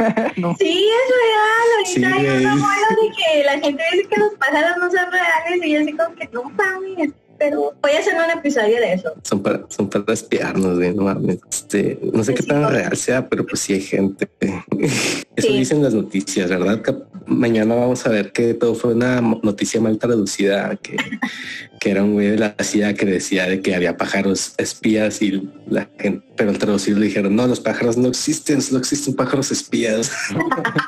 [0.59, 1.67] Sí, es real.
[1.77, 5.65] Ahorita hay una moda de que la gente dice que los pájaros no son reales
[5.65, 9.13] y yo así como que no mames pero voy a hacer un episodio de eso.
[9.23, 11.39] Son para, son para espiarnos, no mames.
[11.51, 14.27] Este, no sé qué tan real sea, pero pues sí hay gente.
[15.35, 16.81] Eso dicen las noticias, ¿verdad?
[17.27, 20.97] mañana vamos a ver que todo fue una noticia mal traducida, que,
[21.79, 25.47] que era un güey de la CIA que decía de que había pájaros espías y
[25.67, 29.51] la gente, pero al traducir le dijeron, no, los pájaros no existen, solo existen pájaros
[29.51, 30.11] espías.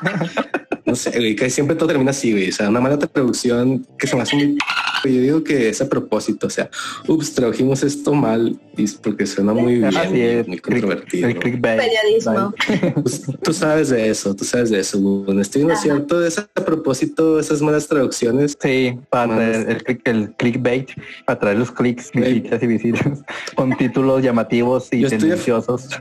[0.84, 2.48] no sé, güey, que siempre todo termina así, güey.
[2.48, 4.58] O sea, una mala traducción que se me hace muy...
[5.04, 6.70] Yo digo que es a propósito, o sea,
[7.06, 8.58] ups, tradujimos esto mal
[9.02, 11.28] porque suena muy bien, muy controvertido.
[11.38, 12.54] Periodismo.
[13.00, 14.98] Pues, tú sabes de eso, tú sabes de eso.
[15.00, 18.56] Bueno, estoy no cierto, es a propósito esas malas traducciones.
[18.60, 20.90] Sí, para traer el, el, clickbait,
[21.24, 23.22] para traer los clics, visitas y visitas,
[23.54, 25.88] con títulos llamativos y tendenciosos.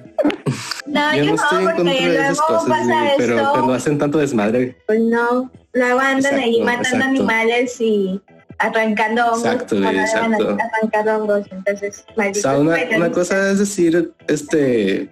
[0.85, 4.75] No, yo, no estoy en contra de esas cosas, pero cuando hacen tanto desmadre.
[4.87, 8.19] Pues no, luego andan ahí matando animales y
[8.59, 9.45] arrancando hongos.
[9.45, 10.57] Exacto, exacto.
[10.59, 15.09] Arrancando hongos, entonces, o sea, una, una, cosa es decir, este,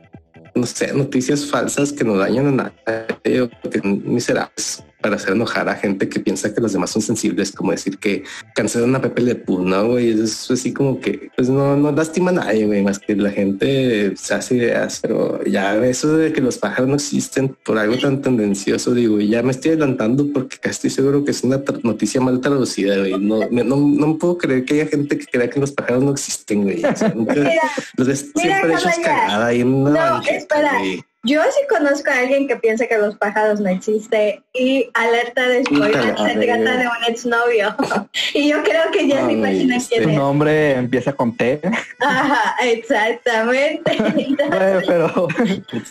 [0.54, 4.84] no sé, noticias falsas que no dañan a nadie o que miserables.
[5.02, 8.24] Para hacer enojar a gente que piensa que los demás son sensibles, como decir que
[8.56, 9.88] cancelan a Pepe Le Pew, ¿no?
[9.90, 13.30] Güey, es así como que pues no, no lastima a nadie, güey, más que la
[13.32, 17.98] gente se hace ideas, pero ya eso de que los pájaros no existen por algo
[17.98, 22.22] tan tendencioso, digo, ya me estoy adelantando porque casi estoy seguro que es una noticia
[22.22, 23.18] mal traducida, güey.
[23.20, 26.12] No, me, no, no puedo creer que haya gente que crea que los pájaros no
[26.12, 26.84] existen, güey.
[26.86, 27.36] O sea, nunca,
[27.98, 30.78] los ves siempre hechos cagada y en una No, banqueta, espera.
[30.80, 31.04] güey.
[31.24, 35.64] Yo sí conozco a alguien que piensa que los pájaros no existen y alerta de
[35.66, 37.76] spoiler, se trata de un exnovio.
[38.34, 40.16] y yo creo que ya se imaginan este quién Su es.
[40.16, 41.60] nombre empieza con T,
[42.00, 43.98] Ajá, exactamente.
[44.50, 45.28] Pero,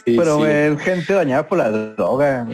[0.05, 0.45] Sí, pero sí.
[0.47, 2.47] es gente dañada por la droga.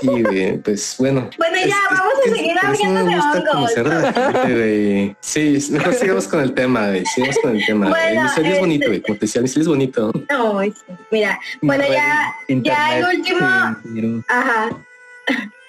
[0.00, 1.28] Sí, güey, pues bueno.
[1.38, 3.76] Bueno, ya, vamos a es- seguir por eso hablando de hongos.
[3.76, 5.16] a gente, güey.
[5.20, 7.04] Sí, mejor sigamos con el tema, güey.
[7.06, 7.88] Sigamos con el tema.
[7.88, 9.00] Bueno, el micelio es este- bonito, güey.
[9.02, 10.12] Como te decía, el micelio es bonito.
[10.30, 10.60] No.
[11.10, 14.24] Mira, bueno, ya, ya el Internet último.
[14.28, 14.70] Ajá.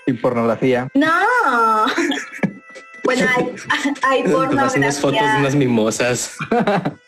[0.06, 0.88] sin pornografía.
[0.94, 1.86] No.
[3.04, 3.56] Bueno, hay,
[4.02, 4.22] hay
[4.76, 6.36] unas fotos de unas mimosas.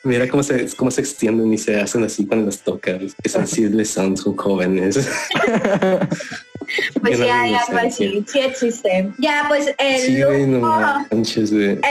[0.04, 3.02] Mira cómo se, cómo se extienden y se hacen así cuando las tocas.
[3.22, 4.98] Qué sensibles son, son jóvenes.
[7.01, 8.08] Pues sí hay algo inocencia.
[8.10, 9.10] así, sí existe.
[9.17, 10.67] Ya, pues el Sí, no último-.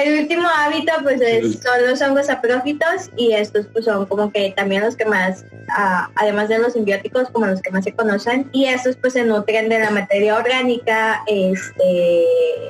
[0.05, 4.83] El hábito pues es- son los hongos saprófitos y estos pues son como que también
[4.83, 8.67] los que más, ah, además de los simbióticos, como los que más se conocen y
[8.67, 12.25] estos pues se nutren de la materia orgánica, este,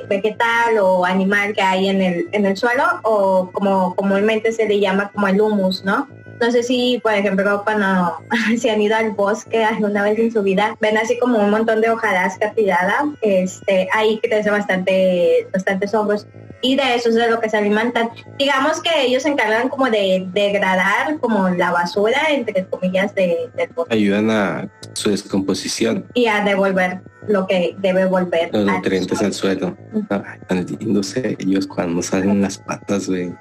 [0.09, 4.81] vegetal o animal que hay en el, en el suelo o como comúnmente se le
[4.81, 6.09] llama como el humus, ¿no?
[6.40, 8.18] No sé si, por ejemplo, cuando
[8.59, 11.81] se han ido al bosque alguna vez en su vida, ven así como un montón
[11.81, 16.27] de hojarasca tirada, este, ahí crece bastante, bastantes hongos
[16.61, 18.11] y de eso es de lo que se alimentan.
[18.38, 23.68] Digamos que ellos se encargan como de degradar como la basura, entre comillas, de, del
[23.70, 23.94] bosque.
[23.94, 28.51] Ayudan a su descomposición, y a devolver lo que debe volver.
[28.53, 29.27] los nutrientes suelo.
[29.27, 29.77] al suelo.
[30.11, 33.35] Ay, tan lindos ellos cuando salen las patas, güey.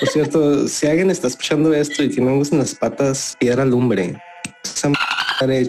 [0.00, 4.20] Por cierto, si alguien está escuchando esto y tiene hongos en las patas, piedra lumbre.
[4.62, 5.68] Esa madre.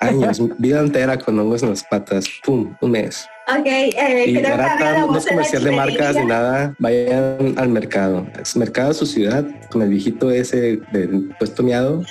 [0.00, 2.24] Años, vida entera con hongos en las patas.
[2.44, 3.26] Pum, un mes.
[3.48, 6.74] Ok, eh, Y creo que barata, no es comercial de marcas ni nada.
[6.78, 8.26] Vayan al mercado.
[8.40, 12.02] Es mercado de su ciudad, con el viejito ese del puesto miado.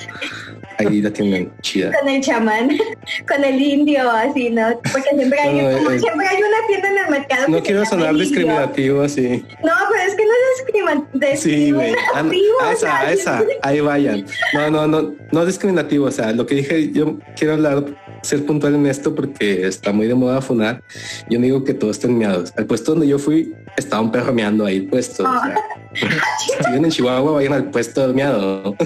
[0.79, 1.91] Ahí la tienen chida.
[1.91, 2.69] con el chamán,
[3.27, 4.79] con el indio, así, ¿no?
[4.91, 7.47] Porque siempre hay, No, como eh, siempre hay una tienda en el mercado.
[7.49, 9.45] No quiero sonar discriminativo así.
[9.63, 11.35] No, pero es que no es discriminativo.
[11.35, 11.93] Sí, güey.
[12.15, 14.25] Ah, no, discriminativo, a o esa, a esa, ahí vayan.
[14.53, 16.05] No, no, no, no discriminativo.
[16.05, 17.83] O sea, lo que dije, yo quiero hablar,
[18.21, 20.81] ser puntual en esto porque está muy de moda funar.
[21.29, 22.53] Yo no digo que todos estén miados.
[22.55, 25.23] Al puesto donde yo fui, estaba un perro meando ahí puesto.
[25.23, 25.55] O sea,
[26.39, 28.75] si viven en Chihuahua, vayan al puesto miado.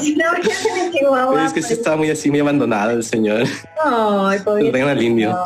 [1.46, 3.44] Es que sí estaba muy así, muy abandonado el señor.
[3.84, 4.72] Ay, pobrecito.
[4.72, 5.44] Vayan al indio.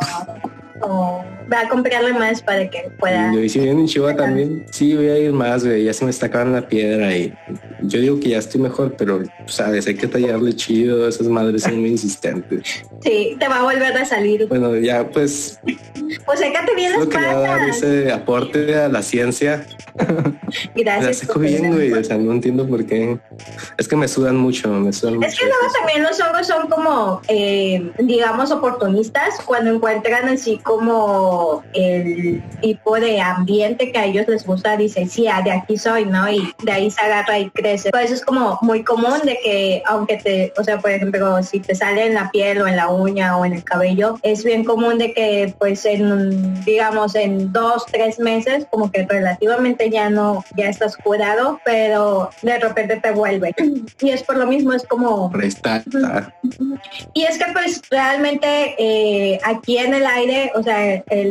[1.51, 3.33] Va a comprarle más para que pueda.
[3.35, 5.83] Y si viven en Chihuahua también, sí, voy a ir más, güey.
[5.83, 7.33] Ya se me está acabando la piedra y
[7.81, 11.07] yo digo que ya estoy mejor, pero sabes, hay que tallarle chido.
[11.07, 12.83] Esas madres son muy insistentes.
[13.01, 14.47] Sí, te va a volver a salir.
[14.47, 15.59] Bueno, ya pues
[16.25, 16.39] Pues
[16.75, 19.65] bien las solo quería dar ese aporte a la ciencia.
[19.95, 20.33] La
[20.75, 21.25] Gracias.
[21.25, 21.91] por bien, güey.
[21.93, 23.17] O sea, no entiendo por qué.
[23.77, 25.37] Es que me sudan mucho, me sudan Es mucho.
[25.39, 31.34] que luego también los hongos son como, eh, digamos, oportunistas cuando encuentran así como
[31.73, 36.05] el tipo de ambiente que a ellos les gusta, dicen, sí, ah, de aquí soy,
[36.05, 36.29] ¿no?
[36.29, 37.91] Y de ahí se agarra y crece.
[37.91, 41.59] Por eso es como muy común de que, aunque te, o sea, por ejemplo, si
[41.59, 44.63] te sale en la piel o en la uña o en el cabello, es bien
[44.63, 50.43] común de que, pues, en, digamos, en dos, tres meses, como que relativamente ya no,
[50.55, 53.53] ya estás curado, pero de repente te vuelve.
[54.01, 55.83] Y es por lo mismo, es como está.
[57.13, 61.24] y es que pues realmente eh, aquí en el aire, o sea, el,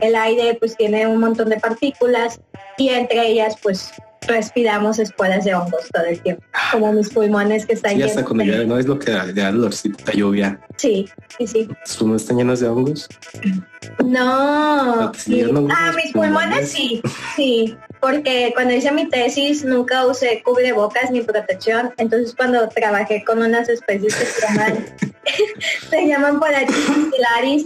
[0.00, 2.40] el aire pues tiene un montón de partículas
[2.78, 3.92] y entre ellas pues
[4.26, 8.28] respiramos esporas de hongos todo el tiempo, como mis pulmones que están Sí, hasta llenos
[8.28, 8.78] cuando llueve, ¿no?
[8.78, 10.60] Es lo que da, da olorcito, la lluvia.
[10.76, 11.68] Sí, sí, sí.
[11.84, 13.08] ¿Tus pulmones están llenos de hongos?
[14.04, 14.96] No.
[14.96, 16.72] No, sí, no ah, mis pulmones pulmones.
[16.72, 17.02] sí,
[17.34, 17.76] sí.
[18.00, 21.92] Porque cuando hice mi tesis nunca usé cubrebocas ni protección.
[21.96, 24.86] Entonces cuando trabajé con unas especies que se llaman,
[25.90, 26.38] se llaman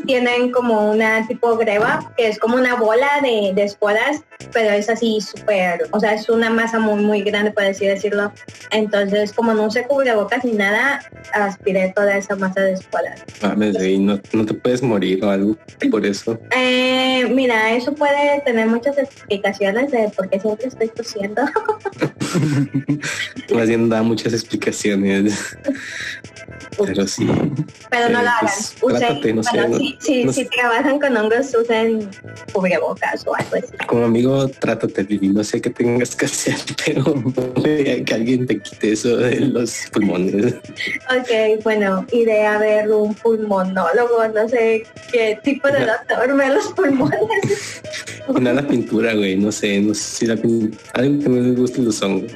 [0.07, 4.89] tienen como una tipo greba, que es como una bola de, de esporas, pero es
[4.89, 8.33] así súper, o sea, es una masa muy, muy grande, por así decirlo.
[8.71, 11.01] Entonces, como no usé cubrebocas ni nada,
[11.33, 13.23] aspiré toda esa masa de esporas.
[13.43, 15.57] Mames, no, no te puedes morir o algo
[15.91, 16.39] por eso.
[16.55, 21.43] Eh, mira, eso puede tener muchas explicaciones de por qué siempre estoy tosiendo.
[23.55, 25.57] Más bien da muchas explicaciones.
[26.85, 27.27] Pero sí.
[27.91, 28.35] Pero no Eh, lo hagan.
[28.41, 30.51] pues, Usen, trátate, no sé, bueno, no- si, si, no si sé.
[30.57, 32.09] trabajan con hongos, usen
[32.53, 33.77] cubrebocas o algo así.
[33.87, 35.29] Como amigo, trátate, Vivi.
[35.29, 36.55] No sé qué tengas que hacer,
[36.87, 37.15] pero
[37.65, 40.55] que alguien te quite eso de los pulmones.
[40.55, 46.72] Ok, bueno, iré a ver un pulmonólogo, no sé qué tipo de doctor ve los
[46.72, 47.82] pulmones.
[48.36, 49.36] Y nada pintura, güey.
[49.36, 50.76] No sé, no sé si la pintura.
[50.95, 52.30] Algo que no les guste los hongos.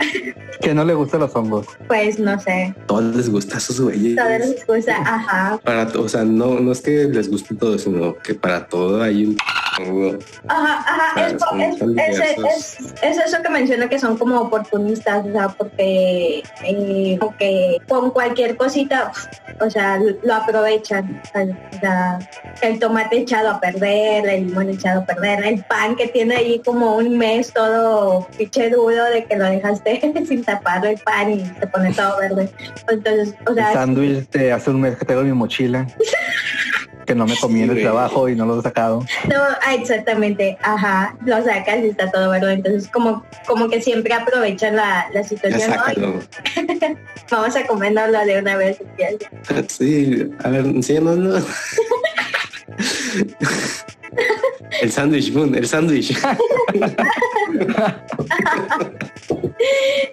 [0.60, 1.66] Que no le gustan los hongos.
[1.88, 4.14] Pues no sé, Todos les gusta a esos güeyes.
[4.14, 5.58] todas las cosas, ajá.
[5.64, 9.24] Para, o sea, no, no es que les guste todo, sino que para todo hay
[9.24, 9.36] un
[9.78, 10.18] hongo.
[10.48, 17.16] Ajá, ajá, es, es- eso que menciona que son como oportunistas, o sea, porque eh,
[17.18, 19.12] como que con cualquier cosita,
[19.60, 21.22] o sea, lo aprovechan.
[21.34, 22.18] O sea,
[22.60, 26.60] el tomate echado a perder, el limón echado a perder, el pan que tiene ahí
[26.62, 29.89] como un mes todo pinche duro de que lo dejaste
[30.26, 32.50] sin taparlo el pan y se pone todo verde.
[32.88, 35.86] Entonces, o El sea, sándwich de hace un mes que tengo en mi mochila.
[37.06, 39.00] Que no me comí en Sí, el trabajo y no lo he sacado.
[39.28, 44.14] No, ah, exactamente, ajá, lo sacas y está todo verde, entonces como, como que siempre
[44.14, 46.20] aprovechan la, la Ya situación, ¿no?
[47.30, 48.78] Vamos a comernoslo de una vez.
[49.68, 51.44] Sí, a ver, enséñanoslo.
[54.82, 56.16] El sándwich, Boon, el sándwich.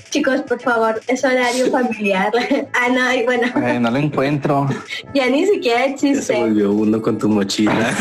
[0.10, 2.32] Chicos, por favor, es horario familiar.
[2.74, 4.68] ah, no, y bueno, Eh, no lo encuentro.
[5.14, 7.94] ya ni siquiera Ya se existe, volvió uno con tu mochila.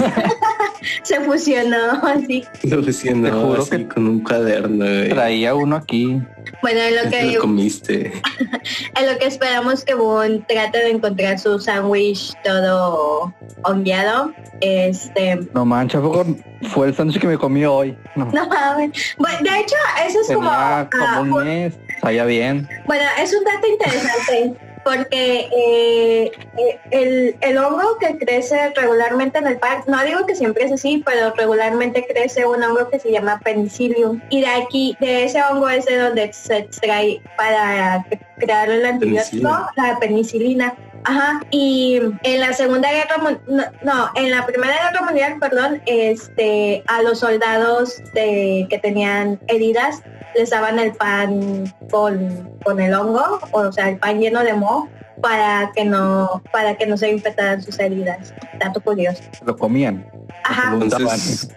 [1.03, 2.45] se fusionó así.
[2.65, 4.85] Lo diciendo Te juro así que- con un cuaderno.
[4.85, 5.09] güey.
[5.11, 6.21] Traía uno aquí.
[6.63, 8.13] Bueno, en lo que lo comiste.
[8.97, 14.33] en lo que esperamos que Boone trate de encontrar su sándwich todo hongueado.
[14.61, 16.27] Este, No mancha, ¿a poco
[16.71, 17.97] fue el sándwich que me comí hoy.
[18.17, 18.25] No.
[18.33, 18.91] no mames.
[19.19, 19.77] Bueno, de hecho,
[20.07, 21.75] eso es como, Tenía como ah, un un- mes.
[22.01, 22.69] Sabía bien.
[22.87, 24.55] Bueno, es un dato interesante
[24.87, 30.37] porque eh, eh, el, el hongo que crece regularmente en el pan, no digo que
[30.37, 34.21] siempre es así, pero regularmente crece un hongo que se llama penicillium.
[34.31, 38.07] Y de aquí, de ese hongo es de donde se extrae para
[38.39, 39.73] crear el antibiótico, Penicilina.
[39.77, 40.75] la penicilina.
[41.09, 45.81] Ajá, y en la Segunda Guerra Mun- no, no, en la Primera Guerra Mundial, perdón,
[45.87, 50.03] este, a los soldados de- que tenían heridas
[50.37, 54.89] les daban el pan con, con el hongo, o sea, el pan lleno de moho,
[55.21, 58.35] para que no, para que no se infectaran sus heridas.
[58.59, 59.23] Dato curioso.
[59.45, 60.07] Lo comían.
[60.45, 61.49] Ajá, Entonces,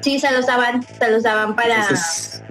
[0.00, 1.82] sí, se los daban, se los daban para...
[1.82, 2.42] entonces,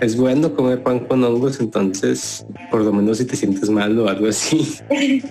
[0.00, 4.08] es bueno comer pan con hongos, entonces, por lo menos si te sientes mal o
[4.08, 4.78] algo así.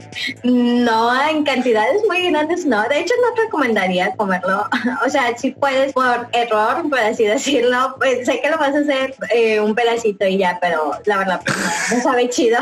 [0.43, 2.81] No, en cantidades muy grandes no.
[2.89, 4.67] De hecho, no recomendaría comerlo.
[5.05, 8.79] O sea, si puedes por error, por así decirlo, pues sé que lo vas a
[8.79, 12.57] hacer eh, un pedacito y ya, pero la verdad, pues, no, no sabe chido.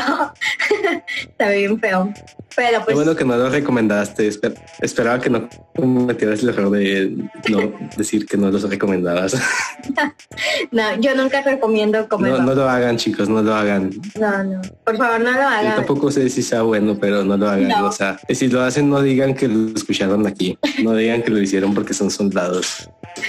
[1.38, 2.12] sabe bien feo.
[2.54, 4.28] Pero Qué pues bueno que no lo recomendaste.
[4.28, 7.16] Esper- esperaba que no cometieras el error de
[7.48, 9.36] no decir que no los recomendabas.
[10.70, 12.42] no, yo nunca recomiendo No, comerlo.
[12.42, 13.90] no lo hagan, chicos, no lo hagan.
[14.18, 14.62] No, no.
[14.84, 15.76] Por favor, no lo Yo hagan.
[15.76, 17.68] tampoco sé si sea bueno, pero no lo hagan.
[17.68, 17.86] No.
[17.86, 20.58] O sea, si lo hacen, no digan que lo escucharon aquí.
[20.82, 22.88] No digan que lo hicieron porque son soldados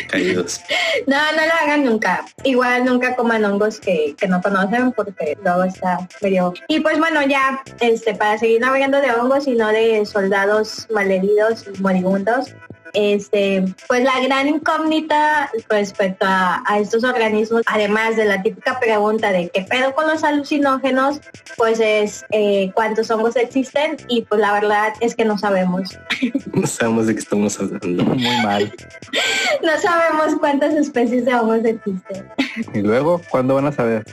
[0.09, 0.61] caídos.
[1.07, 2.23] No, no lo hagan nunca.
[2.43, 6.53] Igual nunca coman hongos que, que no conocen porque luego está medio...
[6.67, 11.65] Y pues bueno, ya este para seguir navegando de hongos y no de soldados malheridos
[11.67, 12.53] y moribundos,
[12.93, 19.31] este, pues la gran incógnita respecto a, a estos organismos, además de la típica pregunta
[19.31, 21.19] de qué pedo con los alucinógenos,
[21.57, 25.97] pues es eh, cuántos hongos existen y pues la verdad es que no sabemos.
[26.53, 28.03] No sabemos de qué estamos hablando.
[28.03, 28.73] Muy mal.
[29.61, 32.27] No sabemos cuántas especies de hongos existen.
[32.73, 34.05] Y luego, ¿cuándo van a saber?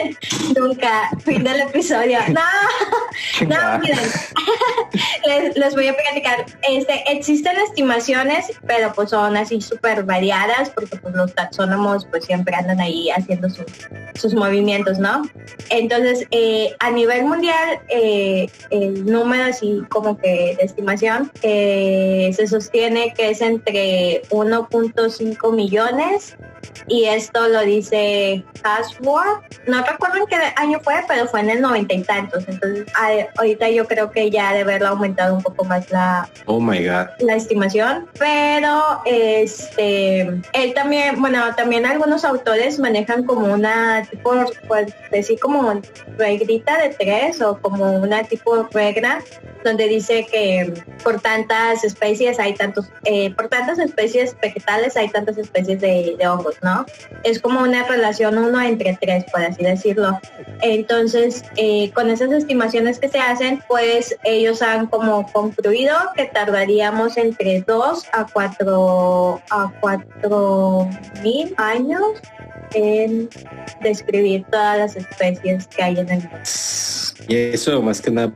[0.56, 1.10] Nunca.
[1.24, 2.18] Fin del episodio.
[2.28, 3.98] No, no, miren.
[5.26, 6.46] les, les voy a platicar.
[6.68, 8.27] Este, existen estimaciones,
[8.66, 13.48] pero pues son así súper variadas porque pues los taxónomos pues siempre andan ahí haciendo
[13.50, 13.66] sus,
[14.14, 15.22] sus movimientos, ¿no?
[15.70, 22.46] Entonces, eh, a nivel mundial, eh, el número así como que de estimación eh, se
[22.46, 26.36] sostiene que es entre 1.5 millones
[26.86, 29.42] y esto lo dice Hasworth.
[29.66, 32.44] No recuerdo en qué año fue, pero fue en el noventa y tantos.
[32.48, 36.60] Entonces, a- ahorita yo creo que ya debe haber aumentado un poco más la, Oh
[36.60, 37.06] my god.
[37.20, 40.20] la estimación, pero este
[40.52, 44.32] él también, bueno, también algunos autores manejan como una tipo,
[44.66, 45.80] pues decir como
[46.16, 49.22] regrita de tres o como una tipo regla
[49.64, 55.36] donde dice que por tantas especies hay tantos, eh, por tantas especies vegetales hay tantas
[55.38, 56.58] especies de, de hongos.
[56.62, 56.84] ¿no?
[57.24, 60.18] Es como una relación uno entre tres, por así decirlo.
[60.60, 67.16] Entonces, eh, con esas estimaciones que se hacen, pues ellos han como concluido que tardaríamos
[67.16, 70.88] entre dos a cuatro a cuatro
[71.22, 72.02] mil años
[72.74, 73.28] en
[73.82, 76.38] describir todas las especies que hay en el mundo.
[77.28, 78.32] Y eso más que nada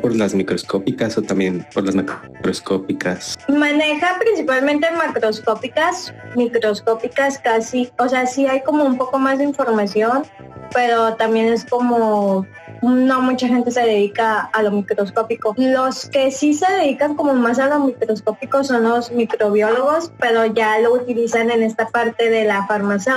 [0.00, 3.36] por las microscópicas o también por las macroscópicas.
[3.48, 10.24] Maneja principalmente macroscópicas, microscópicas casi, o sea, sí hay como un poco más de información,
[10.72, 12.46] pero también es como
[12.82, 15.54] no mucha gente se dedica a lo microscópico.
[15.58, 20.78] Los que sí se dedican como más a lo microscópico son los microbiólogos, pero ya
[20.78, 23.10] lo utilizan en esta parte de la farmacéutica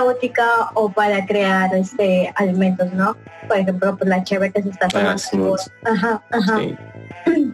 [0.73, 3.15] o para crear este alimentos, ¿no?
[3.47, 5.17] Por ejemplo, pues la cheve que se está tomando.
[5.17, 5.37] sí.
[5.85, 6.59] Ajá, ajá.
[6.59, 6.75] Sí.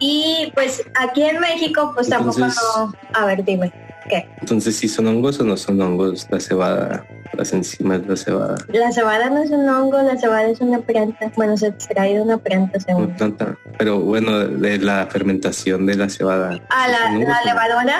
[0.00, 2.92] Y pues aquí en México, pues tampoco Entonces- no.
[3.14, 3.72] A ver, dime.
[4.08, 4.28] ¿Qué?
[4.40, 7.04] Entonces, si son hongos o no son hongos, la cebada,
[7.34, 8.56] las enzimas de la cebada.
[8.68, 11.30] La cebada no es un hongo, la cebada es una planta.
[11.36, 13.04] Bueno, se extrae de una planta según.
[13.04, 13.56] Una planta.
[13.78, 16.58] Pero bueno, de la fermentación de la cebada.
[16.70, 17.98] Ah, la, ¿Son hongos la levadura,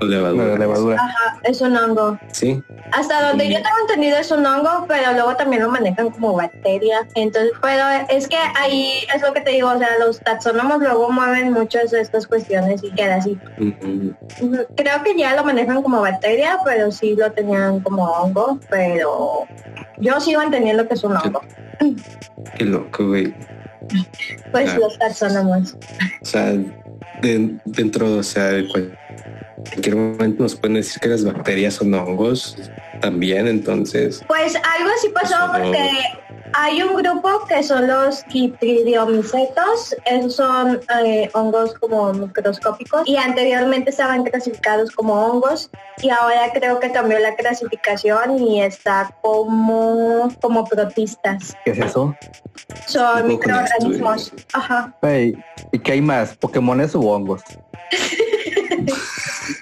[0.00, 0.46] levadura.
[0.46, 0.96] La levadura.
[0.96, 2.18] ajá, es un hongo.
[2.32, 2.62] Sí.
[2.92, 7.06] Hasta donde yo tengo entendido es un hongo, pero luego también lo manejan como bacteria.
[7.14, 11.10] Entonces, pero es que ahí es lo que te digo, o sea, los taxónomos luego
[11.10, 13.38] mueven muchas de estas cuestiones y queda así.
[14.76, 19.44] Creo que ya lo manejan como bacteria, pero sí lo tenían como hongo, pero
[19.98, 21.40] yo sigo entendiendo que es un hongo.
[22.56, 23.34] Qué loco, güey.
[24.52, 25.74] Pues los taxónomos.
[26.22, 26.52] O sea,
[27.22, 28.98] de- dentro, o sea, de cual-
[29.68, 32.56] cualquier momento nos pueden decir que las bacterias son hongos
[33.00, 34.22] también, entonces.
[34.26, 35.52] Pues algo así pasó no.
[35.52, 35.88] porque
[36.52, 43.90] hay un grupo que son los quitridiomicetos, esos son eh, hongos como microscópicos y anteriormente
[43.90, 45.70] estaban clasificados como hongos
[46.02, 51.54] y ahora creo que cambió la clasificación y está como como protistas.
[51.64, 52.14] ¿Qué es eso?
[52.86, 54.32] Son microorganismos.
[54.52, 54.96] Ajá.
[55.02, 55.36] Ey,
[55.72, 56.36] ¿Y qué hay más?
[56.36, 57.42] ¿Pokémones o hongos?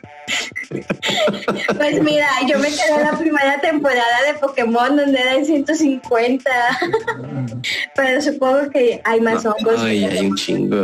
[1.84, 6.50] Pues mira, yo me quedé en la primera temporada de Pokémon donde era el 150,
[7.94, 9.78] pero supongo que hay más hongos.
[9.78, 10.82] Ay, hay un chingo.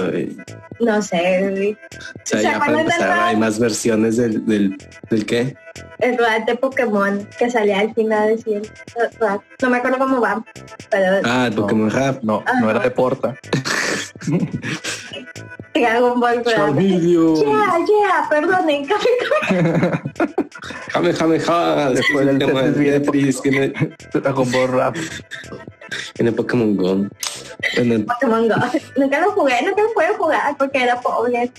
[0.79, 1.73] No sé, güey.
[1.73, 1.77] O
[2.25, 4.77] sea, ¿Se ya para empezar, hay más versiones del, del,
[5.09, 5.57] del qué?
[6.01, 8.71] el rap de Pokémon que salía al final de el
[9.19, 9.41] rap.
[9.63, 10.45] No me acuerdo cómo va,
[10.91, 12.23] pero Ah, el Pokémon Rap.
[12.23, 13.37] No, no era de Porta.
[15.75, 16.43] Dragon Ball.
[16.45, 18.87] Yeah, yeah, perdonen,
[20.93, 21.91] Jame, jame, ja.
[21.91, 23.01] Después del Tema de viene
[23.43, 23.73] tiene,
[24.13, 24.97] Dragon Ball Rap.
[26.15, 27.07] tiene Pokémon Go.
[27.77, 28.55] Bueno, Pokémon Go.
[28.97, 31.51] Nunca lo jugué, nunca lo pude jugar porque era pobre.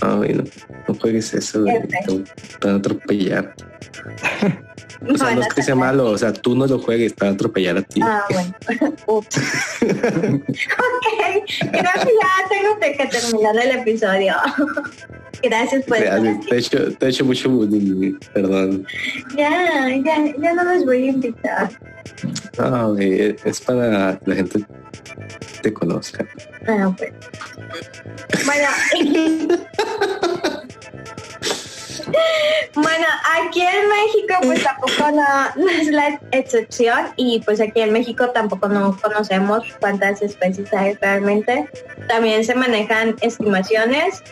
[0.00, 0.44] ay, no,
[0.88, 1.80] no juegues eso, güey.
[1.88, 3.54] Te te van a atropellar.
[5.08, 7.32] O sea, no es que sea malo, o sea, tú no lo juegues, te van
[7.32, 8.00] a atropellar a ti.
[8.02, 8.54] Ah, bueno.
[9.06, 9.36] Ups.
[9.82, 9.90] ok,
[11.58, 14.34] creo que ya tengo que terminar el episodio.
[15.42, 16.48] Gracias por aquí.
[16.48, 18.86] te he hecho, te he hecho mucho bullying, perdón.
[19.36, 21.70] Ya, ya, ya no los voy a invitar.
[22.58, 24.64] No, es para que la gente
[25.62, 26.26] te conozca.
[26.66, 26.94] Ah.
[28.44, 28.68] Bueno.
[32.74, 33.06] Bueno,
[33.44, 38.30] aquí en México pues tampoco no, no es la excepción y pues aquí en México
[38.30, 41.68] tampoco no conocemos cuántas especies hay realmente.
[42.08, 44.22] También se manejan estimaciones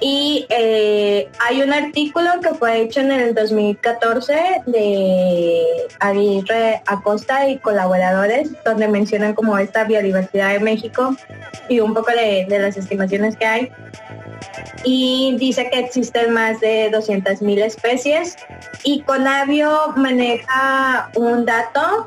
[0.00, 5.64] y eh, hay un artículo que fue hecho en el 2014 de
[6.00, 11.16] Aguirre Acosta y colaboradores donde mencionan como esta biodiversidad de México
[11.68, 13.72] y un poco de, de las estimaciones que hay
[14.84, 18.36] y dice que existen más de 200.000 especies
[18.84, 22.06] y Conavio maneja un dato,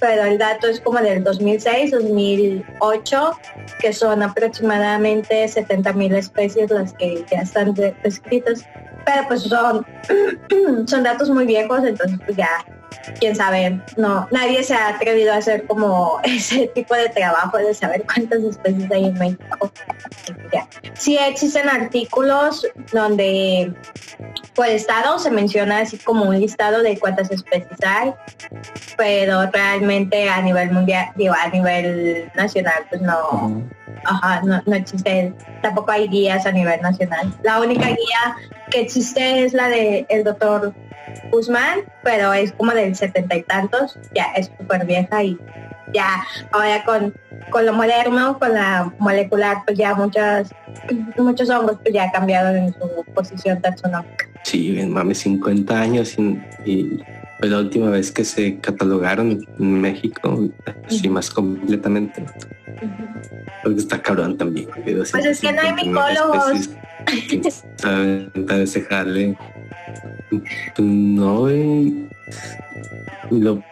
[0.00, 3.38] pero el dato es como del 2006, 2008,
[3.80, 8.64] que son aproximadamente 70.000 especies las que ya están de- descritas,
[9.04, 9.84] pero pues son,
[10.86, 12.48] son datos muy viejos, entonces pues ya
[13.18, 17.74] quién sabe, no, nadie se ha atrevido a hacer como ese tipo de trabajo de
[17.74, 19.72] saber cuántas especies hay en México.
[20.94, 23.72] Sí existen artículos donde
[24.54, 28.12] por estado se menciona así como un listado de cuántas especies hay,
[28.96, 33.62] pero realmente a nivel mundial, digo, a nivel nacional, pues no.
[34.04, 35.32] Ajá, no, no existe,
[35.62, 37.32] tampoco hay guías a nivel nacional.
[37.44, 38.36] La única guía
[38.72, 40.72] que existe es la de el doctor
[41.30, 45.38] Guzmán, pero es como del setenta y tantos, ya es súper vieja y
[45.92, 47.14] ya ahora con,
[47.50, 50.50] con lo moderno, con la molecular, pues ya muchas,
[51.16, 54.28] muchos hongos pues ya cambiado en su posición taxonómica.
[54.44, 56.16] Sí, mames, 50 años
[56.64, 56.98] y,
[57.42, 60.48] fue la última vez que se catalogaron en México,
[60.86, 62.24] así más completamente.
[63.64, 64.68] Porque está cabrón también.
[64.84, 66.70] Pues es que no hay micólogos.
[68.48, 69.36] ese jale.
[70.78, 71.48] No,
[73.32, 73.64] lo,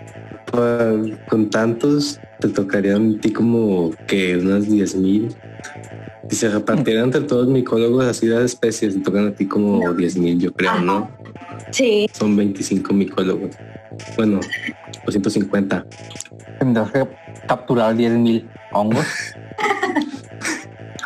[1.28, 5.36] con tantos te tocarían a ti como que unas 10 mil.
[6.28, 9.94] Si se repartieran entre todos los micólogos así de especies, te tocan a ti como
[9.94, 11.08] 10 mil, yo creo, ¿no?
[11.70, 12.08] Sí.
[12.12, 13.50] Son 25 micólogos.
[14.16, 14.40] Bueno,
[15.04, 15.86] 250.
[16.58, 17.06] Tendrás que
[17.46, 19.06] capturar 10 mil hongos.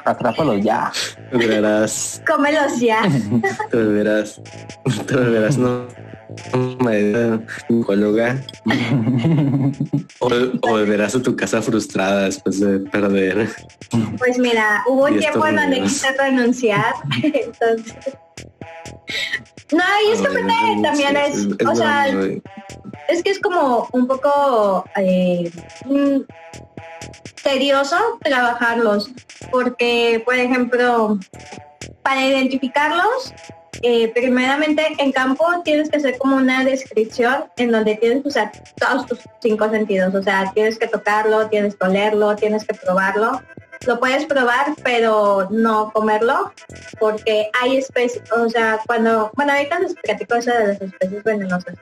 [0.04, 0.92] Atrápalos ya.
[1.30, 2.22] Te verás.
[2.26, 3.02] Cómelos ya.
[3.70, 4.40] Te verás.
[5.06, 5.86] Te verás, no.
[7.68, 8.42] Psicóloga.
[10.20, 13.48] o, o volverás a tu casa frustrada después de perder.
[14.18, 16.94] Pues mira, hubo un tiempo en donde quise renunciar.
[17.22, 17.94] Entonces.
[19.72, 20.28] No, y es que
[20.82, 22.06] también es, o sea,
[23.08, 25.50] es que es como un poco eh,
[25.86, 26.20] mm,
[27.42, 29.10] tedioso trabajarlos,
[29.50, 31.18] porque, por ejemplo,
[32.02, 33.34] para identificarlos,
[33.82, 38.52] eh, primeramente en campo tienes que hacer como una descripción en donde tienes que usar
[38.76, 43.42] todos tus cinco sentidos, o sea, tienes que tocarlo, tienes que olerlo, tienes que probarlo
[43.86, 46.52] lo puedes probar, pero no comerlo,
[46.98, 51.74] porque hay especies, o sea, cuando, bueno, ahorita les platico eso de las especies venenosas.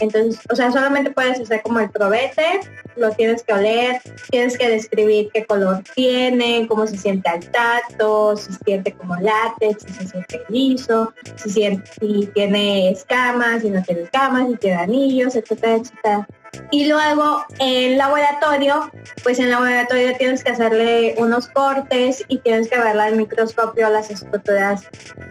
[0.00, 2.60] Entonces, o sea, solamente puedes hacer como el probete,
[2.96, 4.00] lo tienes que oler,
[4.30, 9.84] tienes que describir qué color tiene, cómo se siente al tacto, si siente como látex,
[9.84, 14.76] si se siente liso, si, siente, si tiene escamas, si no tiene escamas, si tiene
[14.76, 16.28] anillos, etcétera, etcétera.
[16.70, 18.90] Y luego en laboratorio,
[19.22, 24.10] pues en laboratorio tienes que hacerle unos cortes y tienes que verla al microscopio las
[24.10, 24.82] estructuras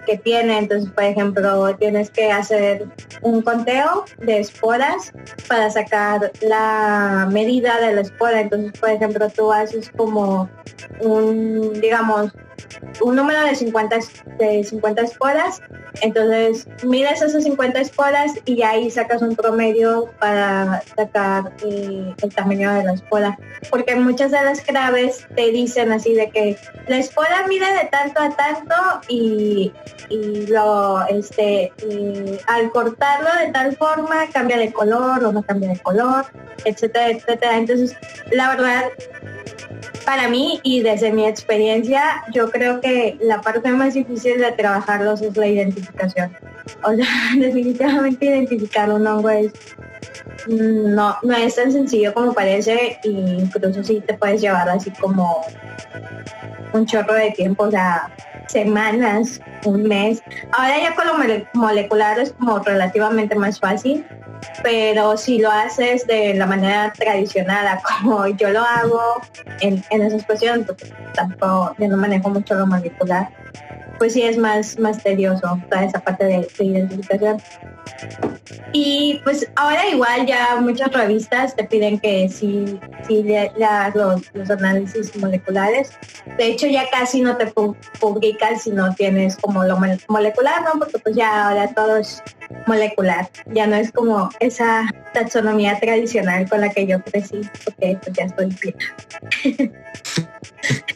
[0.06, 0.58] que tiene.
[0.58, 2.88] Entonces, por ejemplo, tienes que hacer
[3.22, 5.14] un conteo de esporas
[5.48, 8.42] para sacar la medida de la espora.
[8.42, 10.50] Entonces, por ejemplo, tú haces como
[11.02, 12.32] un, digamos,
[13.02, 14.00] un número de 50,
[14.38, 15.62] de 50 esporas,
[16.02, 22.74] entonces mides esas 50 esporas y ahí sacas un promedio para sacar eh, el tamaño
[22.74, 23.38] de la espora.
[23.70, 26.58] Porque muchas de las claves te dicen así de que
[26.88, 28.76] la espora mide de tanto a tanto
[29.08, 29.72] y,
[30.48, 31.72] lo este
[32.48, 36.26] al cortarlo de tal forma cambia de color o no cambia de color,
[36.66, 37.58] etcétera, etcétera.
[37.58, 37.96] Entonces,
[38.32, 38.86] la verdad,
[40.06, 45.22] para mí y desde mi experiencia, yo creo que la parte más difícil de trabajarlos
[45.22, 46.36] es la identificación.
[46.84, 49.52] O sea, definitivamente identificar un hongo es
[50.48, 55.42] no, no es tan sencillo como parece e incluso si te puedes llevar así como
[56.74, 58.10] un chorro de tiempo, o sea,
[58.50, 60.22] semanas, un mes.
[60.52, 64.06] Ahora ya con lo molecular es como relativamente más fácil,
[64.64, 69.22] pero si lo haces de la manera tradicional, como yo lo hago
[69.62, 70.66] en, en esa expresión,
[71.14, 73.30] tampoco yo no manejo mucho lo molecular,
[74.00, 77.38] pues sí es más, más tedioso toda esa parte de, identificación.
[78.72, 84.50] Y pues ahora igual ya muchas revistas te piden que si, si leas los, los,
[84.50, 85.92] análisis moleculares.
[86.38, 87.52] De hecho ya casi no te
[88.00, 89.78] publicas si no tienes como lo
[90.08, 90.80] molecular, ¿no?
[90.80, 92.24] Porque pues ya ahora todo es
[92.68, 93.30] molecular.
[93.54, 98.26] Ya no es como esa taxonomía tradicional con la que yo crecí, porque pues ya
[98.26, 98.94] estoy vieja.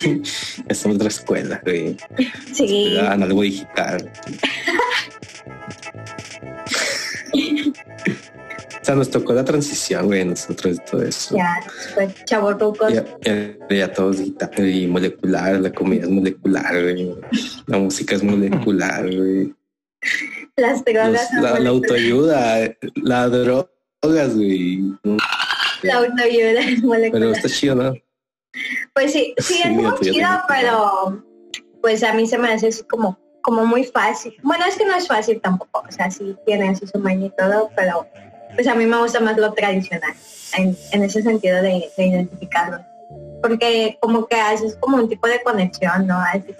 [0.68, 1.98] es otra escuela, güey.
[2.54, 2.98] Sí.
[2.98, 4.12] algo digital.
[8.84, 11.38] O sea, nos tocó la transición, güey, nosotros todo eso.
[11.38, 11.58] Ya,
[11.96, 12.58] pues, chavos
[12.92, 17.16] Ya, ya, ya todo digital y molecular, la comida es molecular, güey.
[17.68, 19.54] La música es molecular, güey.
[20.56, 21.30] Las drogas.
[21.42, 24.84] la, la, autoayuda, la drogas, güey.
[25.82, 27.12] La autoayuda es molecular.
[27.12, 27.94] Pero está chido, ¿no?
[28.94, 31.24] Pues sí, sí, es muy chido, pero
[31.82, 34.36] pues a mí se me hace así como, como muy fácil.
[34.44, 37.72] Bueno, es que no es fácil tampoco, o sea, sí tiene su maña y todo,
[37.76, 38.08] pero
[38.56, 40.14] pues a mí me gusta más lo tradicional,
[40.56, 42.80] en, en ese sentido de, identificarlo.
[43.42, 46.18] Porque como que haces como un tipo de conexión, ¿no?
[46.20, 46.56] Así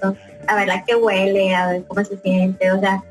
[0.48, 3.04] a ver a qué huele, a ver cómo se siente, o sea,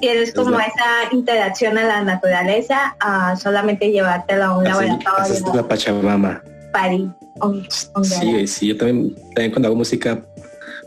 [0.00, 5.34] tienes como esa interacción a la naturaleza a solamente llevártelo a un laboratorio.
[5.34, 6.42] es la Pachamama.
[6.72, 7.08] París.
[8.02, 10.20] Sí, sí, yo también, también cuando hago música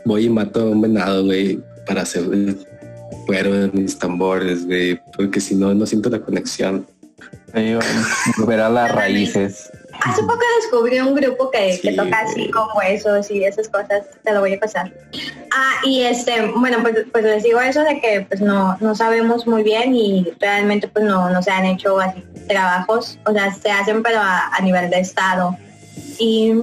[0.04, 2.24] voy y mato a un venado, güey, para hacer
[3.26, 6.86] cuero de mis tambores, güey, porque si no, no siento la conexión.
[8.38, 9.70] volver a las raíces.
[10.02, 14.40] Hace poco descubrí un grupo que, toca así con huesos y esas cosas, te lo
[14.40, 14.92] voy a pasar.
[15.52, 19.46] Ah, y este, bueno, pues, pues, les digo eso de que pues no, no sabemos
[19.46, 23.70] muy bien y realmente pues no, no se han hecho así trabajos, o sea, se
[23.70, 25.56] hacen pero a, nivel de estado.
[26.18, 26.54] Y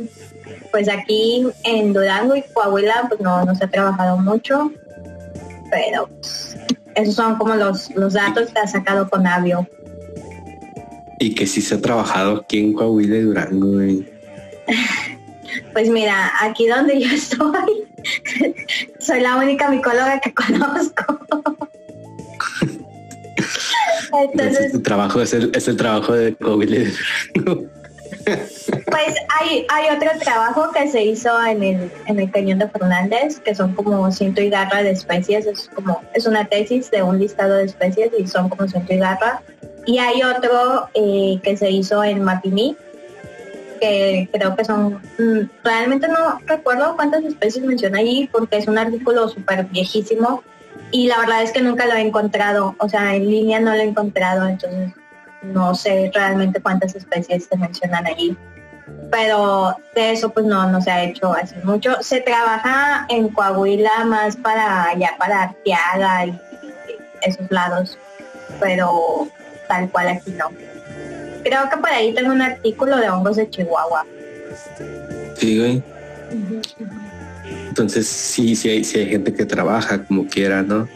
[0.71, 4.71] pues aquí en Durango y Coahuila pues no, no se ha trabajado mucho,
[5.71, 6.57] pero pues,
[6.95, 9.67] esos son como los, los datos que ha sacado con Avio
[11.19, 13.79] y que sí se ha trabajado aquí en Coahuila y Durango,
[15.73, 17.85] Pues mira, aquí donde yo estoy,
[18.99, 21.19] soy la única micóloga que conozco.
[24.21, 27.69] Entonces, tu trabajo es el, es el trabajo de Coahuila y Durango.
[28.25, 33.39] Pues hay, hay otro trabajo que se hizo en el, en el cañón de Fernández,
[33.39, 37.19] que son como ciento y garra de especies, es como, es una tesis de un
[37.19, 39.41] listado de especies y son como ciento y garra.
[39.85, 42.75] Y hay otro eh, que se hizo en Mapimí,
[43.79, 48.77] que creo que son, mm, realmente no recuerdo cuántas especies menciona allí porque es un
[48.77, 50.43] artículo súper viejísimo
[50.91, 53.81] y la verdad es que nunca lo he encontrado, o sea, en línea no lo
[53.81, 54.93] he encontrado, entonces
[55.41, 58.37] no sé realmente cuántas especies se mencionan allí.
[59.11, 62.01] Pero de eso pues no, no se ha hecho así mucho.
[62.01, 66.39] Se trabaja en Coahuila más para ya para Arteaga y
[67.21, 67.97] esos lados,
[68.59, 69.27] pero
[69.67, 70.49] tal cual aquí no.
[71.43, 74.05] Creo que por ahí tengo un artículo de hongos de Chihuahua.
[75.37, 75.83] Sí, güey.
[77.67, 80.87] Entonces sí, sí hay, sí hay gente que trabaja como quiera, ¿no?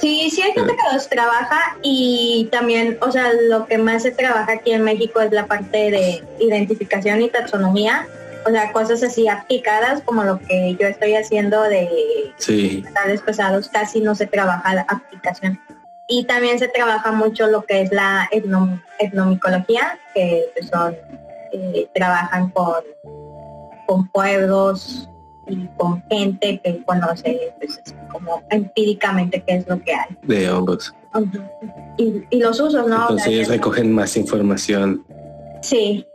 [0.00, 4.10] Sí, sí hay gente que los trabaja y también, o sea, lo que más se
[4.10, 8.06] trabaja aquí en México es la parte de identificación y taxonomía,
[8.46, 11.88] o sea, cosas así aplicadas como lo que yo estoy haciendo de
[12.36, 12.82] sí.
[12.84, 15.60] metales pesados, casi no se trabaja la aplicación.
[16.08, 18.28] Y también se trabaja mucho lo que es la
[18.98, 20.94] etnomicología, que son,
[21.52, 22.82] eh, trabajan con,
[23.86, 25.08] con pueblos
[25.48, 27.80] y con gente que conoce pues,
[28.10, 30.16] como empíricamente qué es lo que hay.
[30.22, 30.94] De hongos.
[31.96, 33.02] y, los usos, ¿no?
[33.02, 35.04] Entonces ellos recogen más información.
[35.62, 36.06] Sí,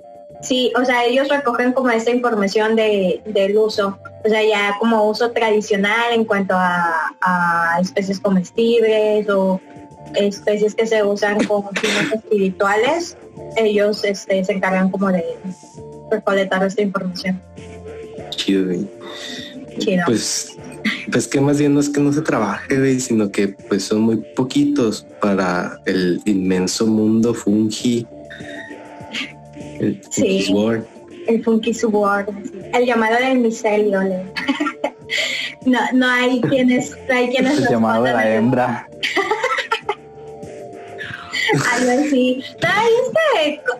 [0.41, 5.09] sí, o sea, ellos recogen como esta información de, del uso, o sea, ya como
[5.09, 9.59] uso tradicional en cuanto a, a especies comestibles o
[10.15, 13.17] especies que se usan como fines espirituales,
[13.57, 15.23] ellos este, se encargan como de
[16.11, 17.41] recolectar esta información.
[18.31, 18.73] Chido,
[20.05, 20.57] Pues,
[21.11, 24.17] pues que más bien no es que no se trabaje, sino que pues son muy
[24.35, 28.05] poquitos para el inmenso mundo fungi.
[29.79, 30.85] El sí, funky
[31.29, 32.27] el funky sword,
[32.73, 34.01] el llamado del micelio.
[35.65, 37.59] no, no hay quienes, no hay quienes.
[37.59, 38.89] El llamado de la hembra.
[41.87, 42.43] Así.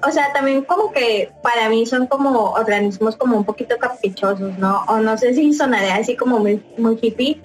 [0.08, 4.84] o sea, también como que para mí son como organismos como un poquito caprichosos, ¿no?
[4.88, 7.42] O no sé si sonaré así como muy, muy hippie,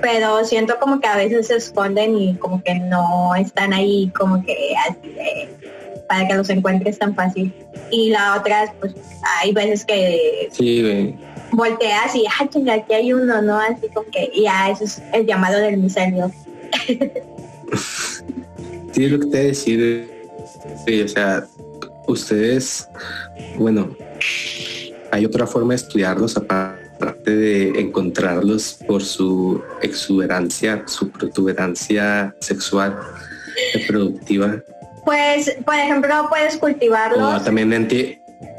[0.00, 4.44] pero siento como que a veces se esconden y como que no están ahí como
[4.44, 5.14] que así
[6.08, 7.54] para que los encuentres tan fácil.
[7.90, 8.94] Y la otra, pues
[9.40, 11.14] hay veces que sí,
[11.52, 13.58] volteas y, ah, chinga, aquí hay uno, ¿no?
[13.58, 16.32] Así como que ya, eso es el llamado del micelio.
[18.92, 20.08] Sí, lo que te decir.
[21.04, 21.46] o sea,
[22.06, 22.88] ustedes,
[23.56, 23.96] bueno,
[25.12, 32.98] hay otra forma de estudiarlos aparte de encontrarlos por su exuberancia, su protuberancia sexual
[33.74, 34.62] reproductiva.
[35.04, 37.40] Pues, por ejemplo, puedes cultivarlos.
[37.40, 38.18] O también en ti.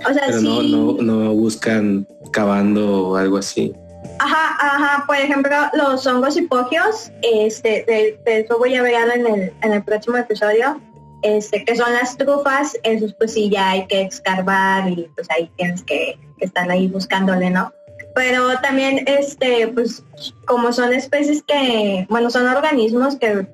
[0.09, 3.73] O sea, pero no, no, no buscan cavando o algo así.
[4.19, 9.53] Ajá, ajá, por ejemplo, los hongos hipogios, este, de, eso voy a ver en el,
[9.61, 10.79] en el próximo episodio,
[11.21, 15.49] este, que son las trufas, esos pues sí ya hay que escarbar y pues ahí
[15.55, 17.73] tienes que, estar ahí buscándole, ¿no?
[18.15, 20.03] Pero también, este, pues
[20.45, 23.47] como son especies que, bueno, son organismos que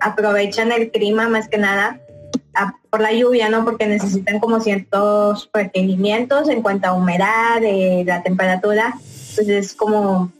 [0.00, 2.00] aprovechan el clima más que nada
[2.90, 3.64] por la lluvia, ¿no?
[3.64, 8.94] Porque necesitan como ciertos requerimientos en cuanto a humedad, de la temperatura
[9.34, 10.32] pues es como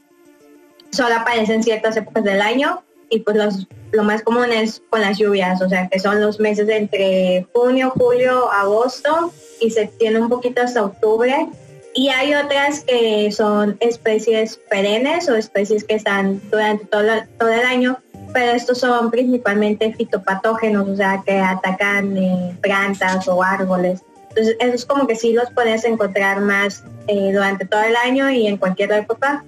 [0.90, 5.62] solo aparecen ciertas épocas del año y pues lo más común es con las lluvias,
[5.62, 10.62] o sea que son los meses entre junio, julio, agosto y se tiene un poquito
[10.62, 11.48] hasta octubre.
[11.94, 17.06] Y hay otras que son especies perennes o especies que están durante todo,
[17.38, 17.98] todo el año,
[18.32, 24.02] pero estos son principalmente fitopatógenos, o sea que atacan eh, plantas o árboles.
[24.28, 28.30] Entonces, eso es como que sí los puedes encontrar más eh, durante todo el año
[28.30, 29.44] y en cualquier época.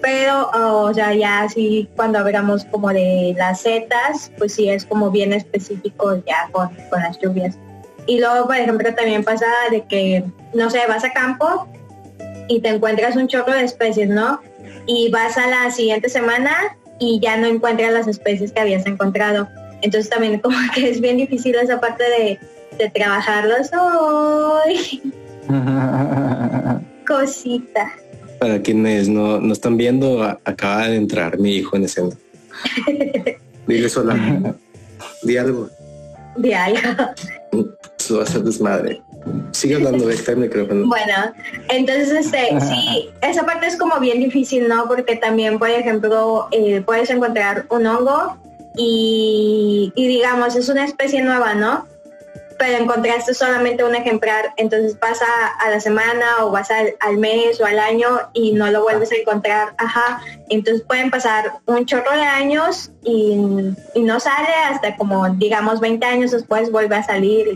[0.00, 5.10] pero o sea ya así cuando hablamos como de las setas pues sí es como
[5.10, 7.56] bien específico ya con, con las lluvias.
[8.06, 11.66] Y luego por ejemplo también pasa de que no sé vas a campo
[12.48, 14.40] y te encuentras un chorro de especies no
[14.86, 19.48] y vas a la siguiente semana y ya no encuentras las especies que habías encontrado.
[19.82, 22.38] Entonces también como que es bien difícil esa parte de,
[22.78, 23.70] de trabajarlos.
[23.72, 25.02] Hoy
[27.08, 27.90] cosita
[28.38, 32.16] para quienes no, no están viendo, acaba de entrar mi hijo en escena.
[33.66, 34.54] Dile sola.
[35.22, 35.68] Di algo.
[36.36, 36.80] Di algo.
[37.98, 39.02] Eso va a ser desmadre.
[39.50, 40.86] Sigue hablando de este micrófono.
[40.86, 41.32] Bueno,
[41.68, 44.86] entonces este, sí, esa parte es como bien difícil, ¿no?
[44.86, 48.38] Porque también, por ejemplo, eh, puedes encontrar un hongo
[48.76, 51.86] y, y digamos, es una especie nueva, ¿no?
[52.58, 55.26] Pero encontraste solamente un ejemplar, entonces pasa
[55.60, 59.16] a la semana o vas al, mes o al año y no lo vuelves a
[59.16, 63.36] encontrar, ajá, entonces pueden pasar un chorro de años y,
[63.96, 67.46] no sale hasta como digamos 20 años después vuelve a salir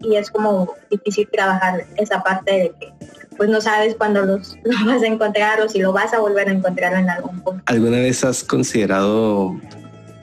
[0.00, 2.92] y, es como difícil trabajar esa parte de que
[3.36, 6.48] pues no sabes cuándo los, los vas a encontrar o si lo vas a volver
[6.48, 7.62] a encontrar en algún punto.
[7.66, 9.56] ¿Alguna vez has considerado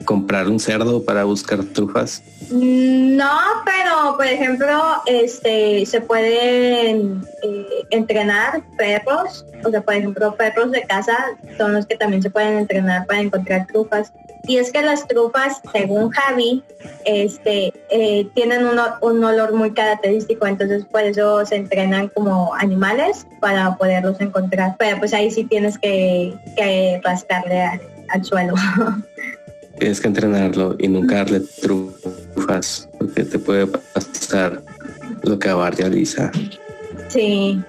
[0.08, 2.22] comprar un cerdo para buscar trufas?
[2.50, 10.70] No, pero por ejemplo, este se pueden eh, entrenar perros, o sea, por ejemplo, perros
[10.70, 11.14] de casa
[11.58, 14.10] son los que también se pueden entrenar para encontrar trufas.
[14.44, 16.64] Y es que las trufas, según Javi,
[17.04, 23.76] este, eh, tienen un, olor muy característico, entonces por eso se entrenan como animales para
[23.76, 24.76] poderlos encontrar.
[24.78, 26.32] Pero pues ahí sí tienes que
[27.04, 27.78] rascarle
[28.08, 28.54] al suelo.
[29.78, 34.62] tienes que entrenarlo y nunca darle trufas, porque te puede pasar
[35.22, 36.30] lo que a Bart Lisa.
[37.08, 37.62] Sí,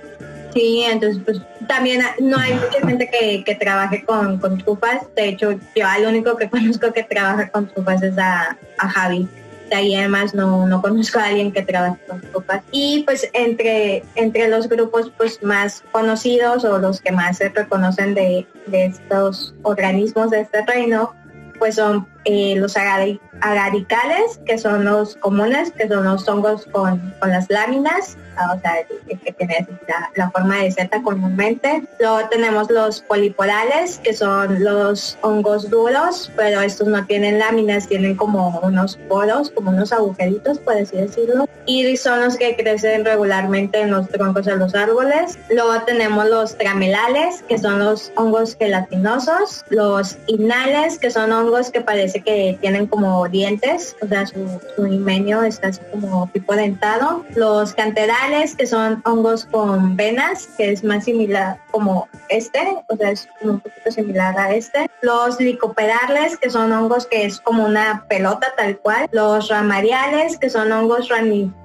[0.53, 3.09] sí, entonces pues también no hay mucha gente
[3.45, 5.03] que, trabaje con, trufas.
[5.15, 9.27] De hecho, yo al único que conozco que trabaja con trufas es a, Javi.
[9.69, 12.63] De ahí además no, no conozco a alguien que trabaje con trufas.
[12.71, 18.15] Y pues entre, entre los grupos pues más conocidos o los que más se reconocen
[18.15, 21.13] de, de estos organismos de este reino,
[21.59, 27.29] pues son eh, los agaricales, que son los comunes, que son los hongos con, con
[27.29, 28.17] las láminas,
[28.53, 29.67] o sea, que tiene
[30.15, 31.83] la, forma de seta comúnmente.
[31.99, 38.15] Luego tenemos los polipodales, que son los hongos duros, pero estos no tienen láminas, tienen
[38.15, 41.47] como unos poros, como unos agujeritos, por así decirlo.
[41.65, 45.37] Y son los que crecen regularmente en los troncos de los árboles.
[45.49, 49.65] Luego tenemos los tramelales, que son los hongos gelatinosos.
[49.69, 51.81] Los inales, que son hongos que
[52.13, 57.25] que tienen como dientes, o sea, su, su himenio está así como tipo dentado.
[57.35, 63.11] Los canterales, que son hongos con venas, que es más similar como este, o sea,
[63.11, 64.89] es un poquito similar a este.
[65.01, 69.07] Los licopedales, que son hongos que es como una pelota tal cual.
[69.11, 71.09] Los ramariales, que son hongos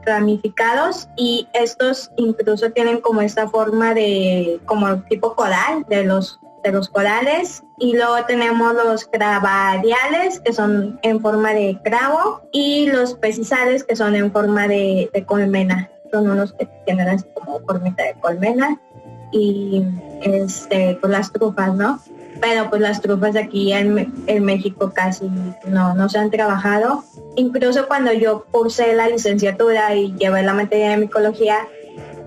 [0.04, 6.72] ramificados y estos incluso tienen como esta forma de, como tipo coral de los de
[6.72, 13.14] los corales y luego tenemos los cravariales que son en forma de cravo y los
[13.14, 18.14] pecizales que son en forma de colmena son unos que tienen así como formita de
[18.20, 18.80] colmena
[19.32, 19.84] y
[20.22, 22.00] este pues las trufas, ¿no?
[22.40, 25.28] Pero pues las trufas aquí en, en México casi
[25.66, 27.04] no, no se han trabajado.
[27.36, 31.66] Incluso cuando yo cursé la licenciatura y llevé la materia de micología,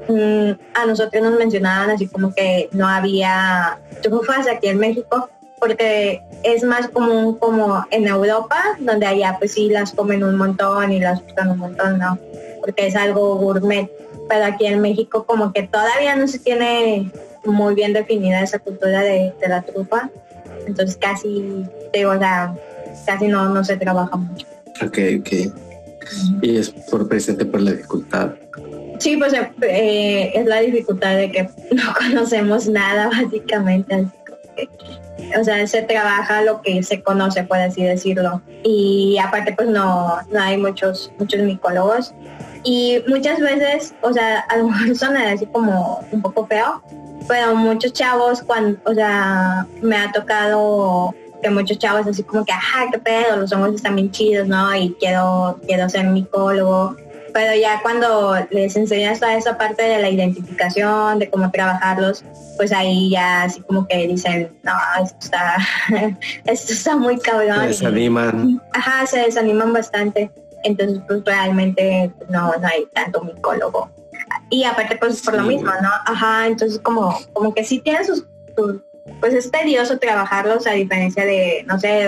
[0.08, 5.30] mm, a nosotros nos mencionaban así como que no había trufas aquí en México
[5.60, 10.91] porque es más común como en Europa, donde allá pues sí las comen un montón
[10.91, 12.20] y las buscan un montón, ¿no?
[12.68, 13.89] porque es algo gourmet.
[14.28, 17.10] Pero aquí en México como que todavía no se tiene
[17.45, 20.10] muy bien definida esa cultura de, la trufa.
[20.68, 22.53] Entonces casi, digo, o sea,
[23.05, 24.45] casi no, no se trabaja mucho.
[24.86, 26.41] Ok, ok.
[26.41, 28.32] Y es por presente por la dificultad.
[29.00, 34.08] Sí, pues eh, es la dificultad de que no conocemos nada básicamente.
[35.39, 38.41] o sea, se trabaja lo que se conoce, por así decirlo.
[38.64, 42.14] Y aparte pues no, no hay muchos, muchos micólogos
[42.64, 46.82] y muchas veces, o sea, a lo mejor suena así como un poco feo,
[47.28, 52.52] pero muchos chavos, cuando, o sea, me ha tocado que muchos chavos así como que,
[52.52, 54.76] ajá, qué pedo, los hongos están bien chidos, ¿no?
[54.76, 56.98] Y quiero, quiero ser micólogo.
[57.34, 62.23] Pero ya cuando les enseñas toda esa parte de la identificación, de cómo trabajarlos,
[62.57, 64.73] pues ahí ya así como que dicen, no,
[65.03, 65.57] esto está,
[66.45, 67.61] esto está muy cabrón.
[67.61, 68.61] Se desaniman.
[68.73, 70.32] Ajá, se desaniman bastante
[70.63, 73.89] entonces pues realmente no, no hay tanto micólogo.
[74.49, 75.89] Y aparte pues por lo mismo, ¿no?
[76.05, 78.25] Ajá, entonces como, como que sí tiene sus,
[79.20, 82.08] pues es tedioso trabajarlos a diferencia de, no sé,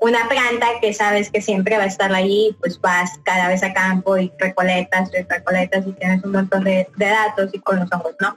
[0.00, 3.72] una planta que sabes que siempre va a estar allí, pues vas cada vez a
[3.72, 8.36] campo y recolectas, recolectas y tienes un montón de, datos y con los ojos, ¿no?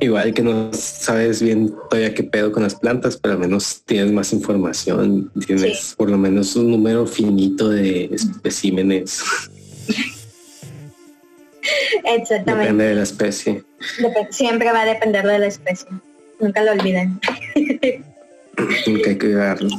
[0.00, 4.10] Igual que no sabes bien todavía qué pedo con las plantas, pero al menos tienes
[4.10, 9.22] más información, tienes por lo menos un número finito de especímenes.
[12.04, 12.62] Exactamente.
[12.62, 13.65] Depende de la especie.
[14.30, 15.88] Siempre va a depender de la especie.
[16.40, 17.20] Nunca lo olviden.
[18.86, 19.70] Nunca hay que cuidarlo.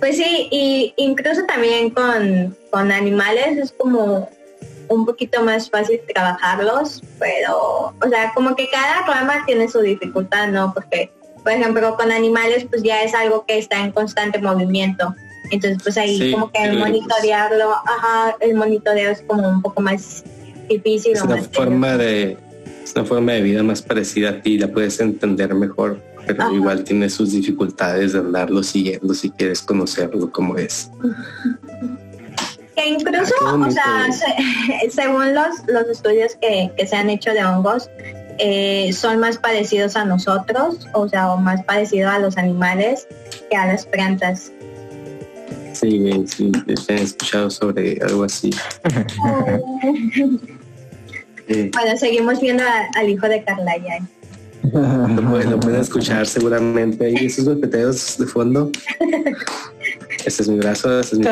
[0.00, 4.28] Pues sí, y incluso también con, con animales es como
[4.88, 10.48] un poquito más fácil trabajarlos, pero, o sea, como que cada rama tiene su dificultad,
[10.48, 10.72] ¿no?
[10.74, 11.10] Porque,
[11.42, 15.14] por ejemplo, con animales, pues ya es algo que está en constante movimiento.
[15.50, 20.24] Entonces, pues ahí como que el monitorearlo, ajá, el monitoreo es como un poco más
[20.72, 21.12] difícil.
[21.12, 22.36] Es una forma de,
[22.82, 26.84] es una forma de vida más parecida a ti, la puedes entender mejor, pero igual
[26.84, 30.90] tiene sus dificultades de andarlo siguiendo si quieres conocerlo como es.
[32.74, 34.08] Que incluso, ah, o sea,
[34.90, 37.88] según los, los estudios que, que se han hecho de hongos,
[38.38, 43.06] eh, son más parecidos a nosotros, o sea, o más parecidos a los animales
[43.50, 44.52] que a las plantas.
[45.72, 46.52] Sí, sí,
[46.88, 48.50] he escuchado sobre algo así.
[51.48, 52.64] Bueno, seguimos viendo
[52.94, 53.98] al hijo de Carla ya.
[54.72, 58.70] Lo, pueden, escuchar seguramente ahí, esos golpeteos de fondo.
[60.24, 61.26] Este es mi brazo, este es mi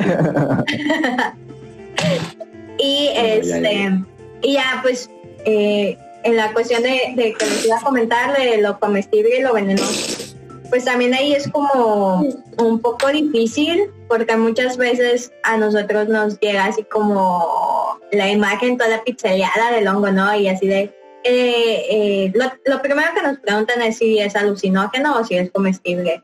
[2.78, 4.02] Y este,
[4.42, 5.08] y ya pues
[5.44, 9.42] eh, en la cuestión de, de, que les iba a comentar de lo comestible y
[9.42, 10.29] lo venenoso
[10.70, 12.24] pues también ahí es como
[12.58, 19.04] un poco difícil porque muchas veces a nosotros nos llega así como la imagen toda
[19.04, 20.34] pixelada del hongo, ¿no?
[20.34, 20.94] Y así de...
[21.22, 26.22] Eh, eh, lo, primero que nos preguntan es si es alucinógeno o si es comestible.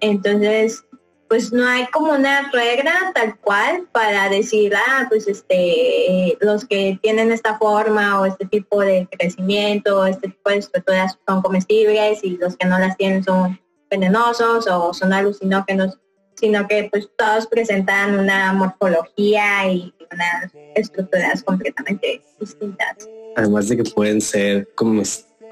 [0.00, 0.82] Entonces,
[1.28, 6.98] pues no hay como una regla tal cual para decir, ah, pues este, los que
[7.02, 12.38] tienen esta forma o este tipo de crecimiento, este tipo de estructuras son comestibles y
[12.38, 13.60] los que no las tienen son
[13.90, 15.98] venenosos o son alucinógenos,
[16.36, 23.08] sino que pues todos presentan una morfología y unas estructuras completamente distintas.
[23.36, 25.02] Además de que pueden ser como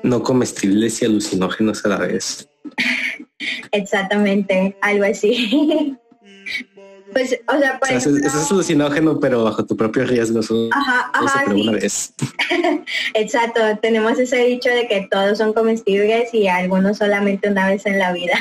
[0.02, 2.48] no comestibles y alucinógenos a la vez.
[3.72, 5.96] Exactamente, algo así.
[7.12, 8.06] Pues, o sea, pues.
[8.06, 10.40] eso, es alucinógeno, pero bajo tu propio riesgo.
[10.72, 11.44] ajá, ajá.
[11.54, 12.12] una vez.
[13.14, 17.98] Exacto, tenemos ese dicho de que todos son comestibles y algunos solamente una vez en
[17.98, 18.38] la vida.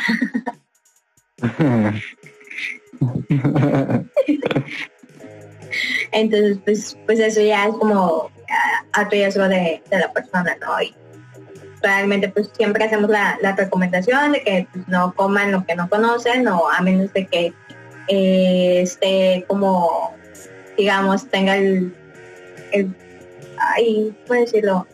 [6.12, 8.32] Entonces, pues, pues eso ya es como
[8.94, 10.82] a, riesgo de, la persona, ¿no?
[10.82, 10.96] Y
[11.82, 16.48] realmente pues siempre hacemos la, recomendación de que pues, no coman lo que no conocen
[16.48, 17.54] o a menos de que
[18.08, 20.16] eh, esté como,
[20.78, 21.96] digamos, tenga el,
[22.72, 22.94] el
[23.60, 24.88] ay, ¿cómo decirlo?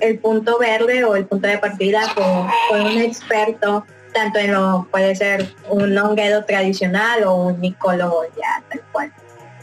[0.00, 5.14] El punto verde o el punto de partida con, un experto, tanto en lo, puede
[5.14, 9.12] ser un honguero tradicional o un micólogo ya tal cual.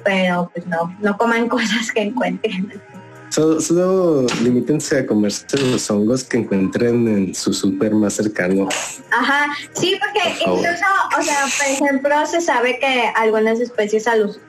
[0.03, 2.81] Pero pues no, no coman cosas que encuentren.
[3.29, 8.67] Solo, limítense a comerse los hongos que encuentren en su súper más cercano.
[9.11, 10.85] Ajá, sí, porque incluso,
[11.17, 14.05] o sea, por ejemplo, se sabe que algunas especies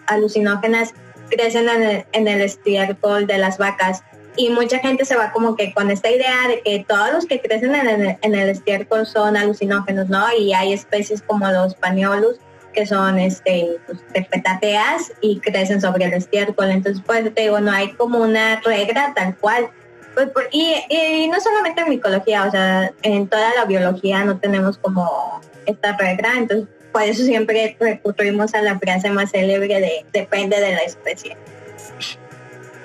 [0.07, 0.95] alucinógenas
[1.29, 4.03] crecen en el, en el estiércol de las vacas
[4.37, 7.41] y mucha gente se va como que con esta idea de que todos los que
[7.41, 10.24] crecen en el, en el estiércol son alucinógenos, ¿no?
[10.33, 12.37] Y hay especies como los paniolus
[12.73, 16.71] que son este pues, petateas y crecen sobre el estiércol.
[16.71, 19.71] Entonces, pues te digo, no hay como una regla tal cual.
[20.14, 24.79] Pues, y, y, no solamente en micología, o sea, en toda la biología no tenemos
[24.79, 26.35] como esta regla.
[26.37, 31.37] Entonces, por eso siempre recurrimos a la frase más célebre de depende de la especie.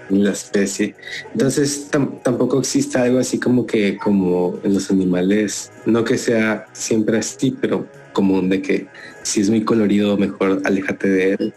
[0.10, 0.96] La especie.
[1.32, 7.18] Entonces tampoco existe algo así como que como en los animales, no que sea siempre
[7.18, 8.88] así, pero común de que
[9.24, 11.54] si es muy colorido, mejor aléjate de él.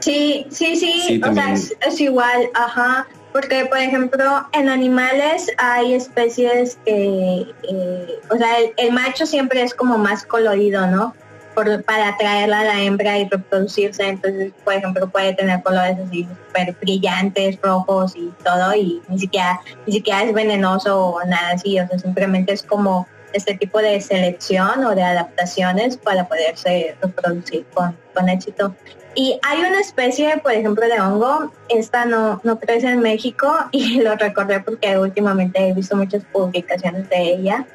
[0.00, 6.78] Sí, sí, sí, o sea, es, igual, ajá, porque por ejemplo en animales hay especies
[6.84, 11.12] que, eh, o sea, el, macho siempre es como más colorido, ¿no?
[11.56, 16.28] Por, para atraerla a la hembra y reproducirse, entonces por ejemplo puede tener colores así
[16.46, 21.80] súper brillantes, rojos y todo, y ni siquiera, ni siquiera es venenoso o nada así,
[21.80, 27.64] o sea, simplemente es como este tipo de selección o de adaptaciones para poderse reproducir
[27.72, 28.74] con, con éxito.
[29.14, 34.00] Y hay una especie, por ejemplo, de hongo, esta no, no crece en México y
[34.00, 37.66] lo recordé porque últimamente he visto muchas publicaciones de ella,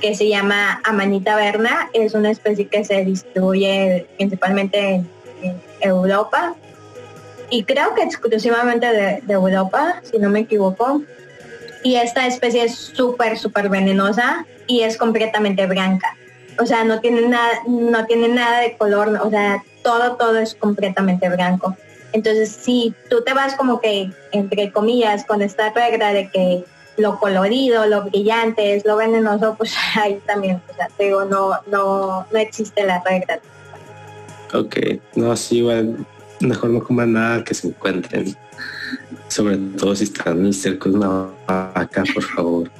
[0.00, 5.20] que se llama Amanita verna, es una especie que se distribuye principalmente en,
[5.82, 6.54] Europa
[7.48, 11.00] y creo que exclusivamente de, de Europa, si no me equivoco.
[11.82, 16.16] Y esta especie es súper, súper venenosa y es completamente blanca.
[16.58, 20.54] O sea, no tiene nada, no tiene nada de color, o sea, todo, todo es
[20.54, 21.76] completamente blanco.
[22.12, 26.64] Entonces, si tú te vas como que, entre comillas, con esta regla de que
[26.96, 31.52] lo colorido, lo brillante es lo venenoso, pues ahí también, o sea, te digo, no,
[31.66, 33.40] no, no existe la regla.
[34.52, 34.76] Ok,
[35.14, 36.04] no, sí, igual,
[36.40, 38.36] mejor no coman nada que se encuentren,
[39.28, 42.70] sobre todo si están en el cerco de una vaca, por favor.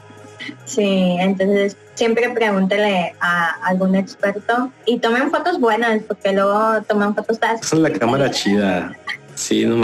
[0.64, 7.38] Sí, entonces siempre pregúntele a algún experto y tomen fotos buenas porque luego toman fotos
[7.62, 8.92] Son la cámara chida.
[9.34, 9.82] Sí, no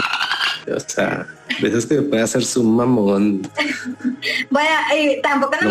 [0.75, 1.25] o sea,
[1.61, 3.41] de esas que puede hacer su mamón.
[4.49, 5.69] bueno, y tampoco no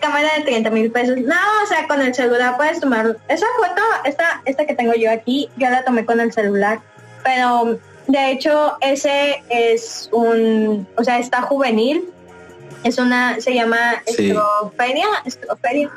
[0.00, 1.18] cámara de 30 mil pesos.
[1.18, 5.10] No, o sea, con el celular puedes tomar esa foto, esta, esta que tengo yo
[5.10, 6.80] aquí, yo la tomé con el celular,
[7.24, 7.78] pero
[8.08, 12.12] de hecho ese es un, o sea, está juvenil
[12.84, 15.90] es una, se llama estroferia.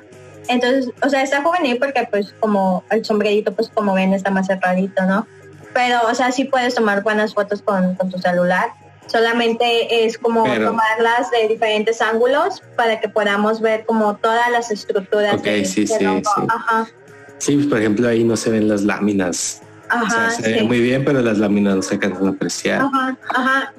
[0.48, 4.48] Entonces, o sea, está juvenil porque pues como el sombrerito, pues como ven, está más
[4.48, 5.28] cerradito, ¿no?
[5.74, 8.72] Pero, o sea, sí puedes tomar buenas fotos con, tu celular.
[9.08, 15.36] Solamente es como tomarlas de diferentes ángulos para que podamos ver como todas las estructuras.
[15.36, 16.06] Ok, sí, sí, sí.
[16.48, 16.88] Ajá.
[17.38, 19.62] Sí, por ejemplo, ahí no se ven las láminas.
[19.92, 22.82] Ajá, o sea, se ve muy bien, pero las láminas no se alcanzan a apreciar.
[22.82, 23.74] Ajá, ajá.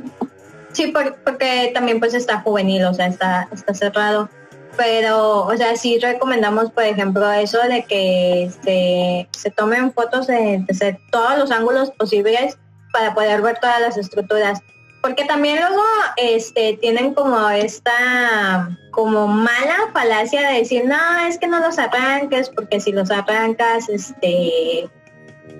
[0.72, 0.92] Sí,
[1.24, 4.28] porque también pues está juvenil, o sea, está, está cerrado.
[4.76, 10.64] Pero, o sea, sí recomendamos, por ejemplo, eso de que se, se tomen fotos de,
[11.10, 12.58] todos los ángulos posibles
[12.92, 14.60] para poder ver todas las estructuras.
[15.02, 15.82] Porque también luego
[16.16, 22.50] este, tienen como esta como mala falacia de decir, no, es que no los arranques,
[22.50, 24.88] porque si los arrancas, este,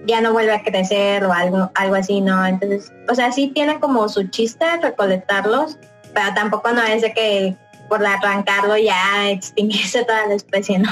[0.07, 2.45] ya no vuelve a crecer o algo, algo así, ¿no?
[2.47, 5.79] Entonces, o sea, sí tiene como su chiste recolectarlos,
[6.15, 7.57] pero tampoco no es de que
[7.89, 10.91] por arrancarlo ya extinguirse toda la especie, ¿no?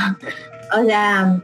[0.78, 1.40] O sea,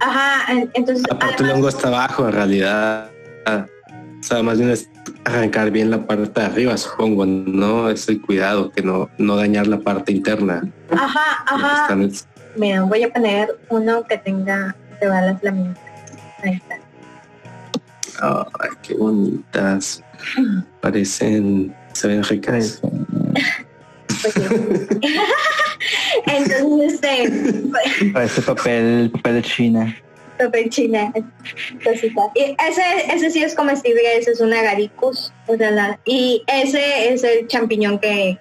[0.00, 1.04] ajá, entonces...
[1.10, 3.10] Aparte el hongo está abajo en realidad.
[3.46, 4.88] O sea, más bien es
[5.24, 7.90] arrancar bien la parte de arriba, supongo, ¿no?
[7.90, 10.62] Es el cuidado, que no, no dañar la parte interna.
[10.90, 11.94] Ajá, ajá.
[12.56, 15.74] Mira, voy a poner uno que tenga de balas la misma.
[16.44, 16.62] Ahí
[18.20, 20.02] Ay, qué bonitas.
[20.80, 22.80] Parecen, se ven ricas.
[24.22, 24.34] Pues
[26.26, 30.03] Entonces, este, Parece papel, papel de China
[30.38, 31.12] papel china,
[32.34, 32.82] Y ese,
[33.12, 35.32] ese sí es comestible, ese es un agaricus,
[36.04, 38.38] y ese es el champiñón que,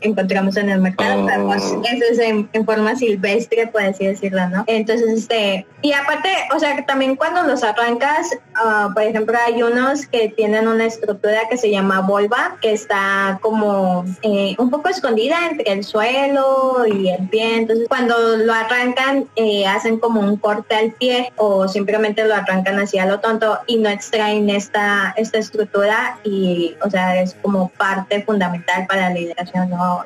[0.00, 1.82] encontramos en el mercado, pues, oh.
[1.84, 4.64] ese es en, forma silvestre, por así decirlo, ¿no?
[4.66, 9.62] Entonces, este, y aparte, o sea, que también cuando los arrancas, ah, por ejemplo, hay
[9.62, 14.88] unos que tienen una estructura que se llama volva, que está como eh, un poco
[14.88, 20.36] escondida entre el suelo y el pie, entonces cuando lo arrancan, eh, hacen como un
[20.36, 25.38] corte al pie o simplemente lo arrancan hacia lo tonto y no extraen esta, esta
[25.38, 30.04] estructura y, o sea, es como parte fundamental para la hidratación, ¿no?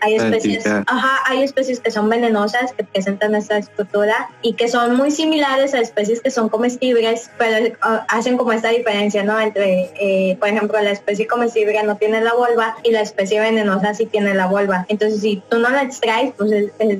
[0.00, 4.96] hay especies, ajá, hay especies que son venenosas, que presentan esta estructura y que son
[4.96, 9.38] muy similares a especies que son comestibles, pero ah, hacen como esta diferencia, ¿no?
[9.38, 13.94] Entre, eh, por ejemplo, la especie comestible no tiene la volva y la especie venenosa
[13.94, 14.84] sí tiene la volva.
[14.88, 16.52] Entonces, si tú no la extraes, pues,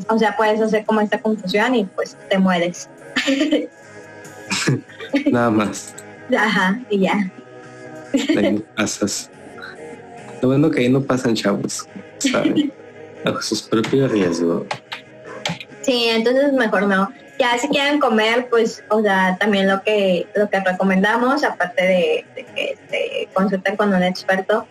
[0.08, 2.88] o sea, puedes hacer como esta confusión y pues te mueres.
[5.30, 5.94] Nada más.
[6.36, 7.30] Ajá, y ya.
[8.76, 9.30] pasas.
[10.40, 11.86] Lo bueno que ahí no pasan chavos,
[12.18, 12.72] ¿saben?
[13.24, 14.64] Bajo sus propios riesgos.
[15.82, 17.12] Sí, entonces mejor no.
[17.38, 22.26] Ya si quieren comer, pues, o sea, también lo que lo que recomendamos, aparte de,
[22.34, 24.66] que se consulten con un experto,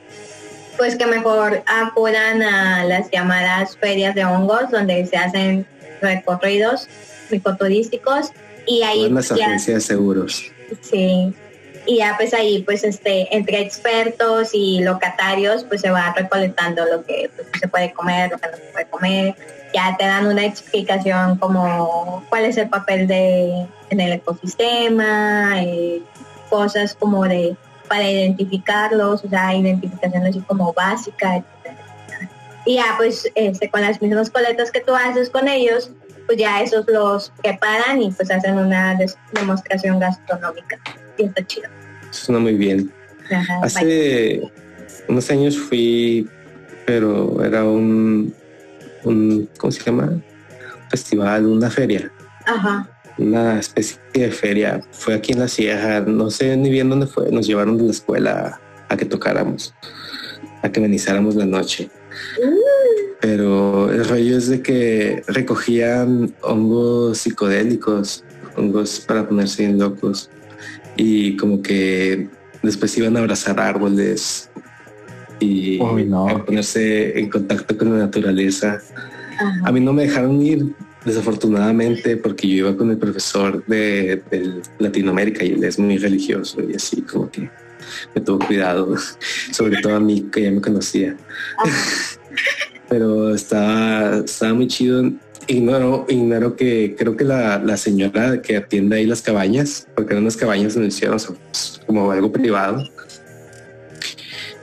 [0.78, 5.66] pues que mejor acudan a las llamadas ferias de hongos, donde se hacen
[6.02, 6.88] recorridos
[7.32, 8.32] micoturísticos
[8.66, 10.52] y ahí las ya, agencias de seguros.
[10.82, 11.34] Sí.
[11.88, 17.04] Y ya pues ahí pues este entre expertos y locatarios pues se va recolectando lo
[17.04, 19.36] que pues, se puede comer, lo que no se puede comer.
[19.74, 26.02] Ya te dan una explicación como cuál es el papel de en el ecosistema, eh,
[26.50, 27.56] cosas como de
[27.92, 31.44] para identificarlos, o sea, identificación así como básica,
[32.66, 35.92] Y ya pues este, con las mismas coletas que tú haces con ellos,
[36.32, 38.98] pues ya esos los preparan y pues hacen una
[39.34, 40.80] demostración gastronómica.
[41.18, 41.68] Y está chido.
[42.12, 42.90] Suena muy bien.
[43.62, 44.42] Hace
[45.10, 46.26] unos años fui,
[46.86, 48.34] pero era un,
[49.04, 50.22] un, ¿cómo se llama?
[50.90, 52.10] Festival, una feria.
[52.46, 52.90] Ajá.
[53.18, 54.80] Una especie de feria.
[54.92, 57.30] Fue aquí en la Sierra, no sé ni bien dónde fue.
[57.30, 59.74] Nos llevaron de la escuela a que tocáramos,
[60.62, 61.90] a que amenizáramos la noche.
[62.44, 63.12] Mm.
[63.20, 68.24] Pero el rollo es de que recogían hongos psicodélicos,
[68.58, 70.30] hongos para ponerse bien locos.
[70.98, 72.28] Y como que
[72.64, 74.50] después iban a abrazar árboles
[75.40, 78.82] y a ponerse en contacto con la naturaleza.
[79.64, 80.66] A mí no me dejaron ir,
[81.04, 84.22] desafortunadamente, porque yo iba con el profesor de,
[84.80, 87.50] Latinoamérica y él es muy religioso y así como que
[88.16, 88.96] me tuvo cuidado,
[89.52, 91.16] sobre todo a mí que ya me conocía.
[92.90, 95.12] Pero estaba, estaba muy chido.
[95.48, 100.38] Ignoro, ignoro que creo que la, señora que atiende ahí las cabañas, porque eran unas
[100.38, 101.18] cabañas donde hicieron
[101.88, 102.84] como algo privado.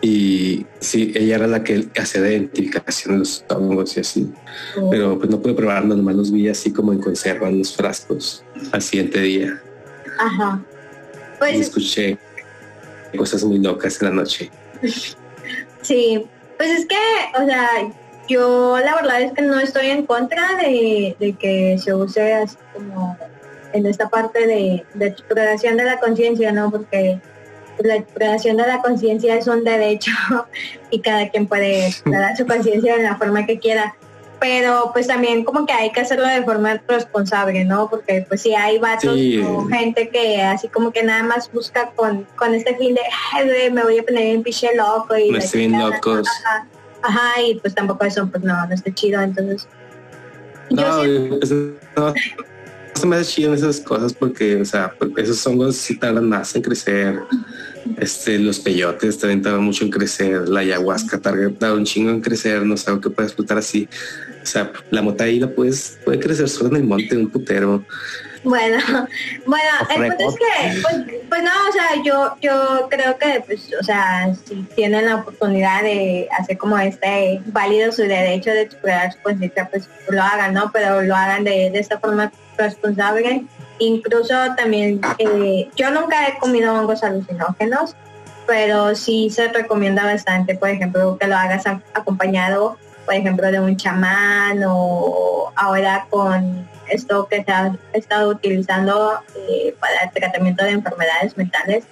[0.00, 4.32] Y sí, ella era la que hacía la identificación de los hongos y así.
[4.76, 4.90] Oh.
[4.90, 8.44] Pero pues no pude probarlo, nomás los vi así como en conserva en los frascos
[8.70, 9.60] al siguiente día.
[10.18, 10.62] Ajá.
[11.38, 12.18] Pues, escuché
[13.16, 14.50] cosas muy locas en la noche.
[15.82, 16.26] Sí,
[16.56, 16.96] pues es que,
[17.40, 17.68] o sea,
[18.28, 23.16] yo la verdad es que no estoy en contra de, que se use así como
[23.72, 26.70] en esta parte de, de exploración de la conciencia, ¿no?
[26.70, 27.20] Porque
[27.82, 30.10] la exploración de la conciencia es un derecho
[30.90, 33.94] y cada quien puede explorar su conciencia de la forma que quiera
[34.40, 37.88] pero pues también como que hay que hacerlo de forma responsable, ¿no?
[37.90, 42.26] Porque pues si hay vatos o gente que así como que nada más busca con,
[42.36, 43.00] con este fin de,
[43.32, 45.30] Ay, me voy a poner en piche loco y...
[45.30, 46.28] Me estoy locos.
[47.02, 49.68] Ajá, y pues tampoco eso, pues no, no está chido, entonces...
[50.70, 52.14] No, no,
[52.94, 56.62] se me hace chido esas cosas porque, o sea, esos hongos sí tardan más en
[56.62, 57.20] crecer.
[57.96, 60.48] Este, los peyotes también tardan mucho en crecer.
[60.48, 62.62] La ayahuasca tarda un chingo en crecer.
[62.62, 63.88] No sé, que puede explotar así.
[64.42, 67.84] O sea, la mota ahí la puedes, puede crecer solo en el monte, un putero.
[68.44, 68.78] Bueno,
[69.46, 73.70] bueno, el punto es que, pues, pues, no, o sea, yo, yo creo que, pues,
[73.78, 79.12] o sea, si tienen la oportunidad de hacer como este válido su derecho de explorar
[79.12, 80.70] su conciencia, pues lo hagan, ¿no?
[80.72, 83.44] Pero lo hagan de, de esta forma responsable.
[83.78, 87.94] Incluso también, eh, yo nunca he comido hongos alucinógenos,
[88.46, 91.64] pero sí se recomienda bastante, por ejemplo, que lo hagas
[91.94, 99.20] acompañado, por ejemplo, de un chamán o ahora con esto que se ha estado utilizando
[99.36, 101.84] eh, para el tratamiento de enfermedades mentales.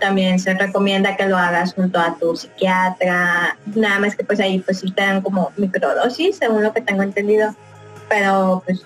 [0.00, 4.60] También se recomienda que lo hagas junto a tu psiquiatra, nada más que pues ahí
[4.60, 7.54] pues sí te dan como microdosis, según lo que tengo entendido.
[8.08, 8.84] Pero pues,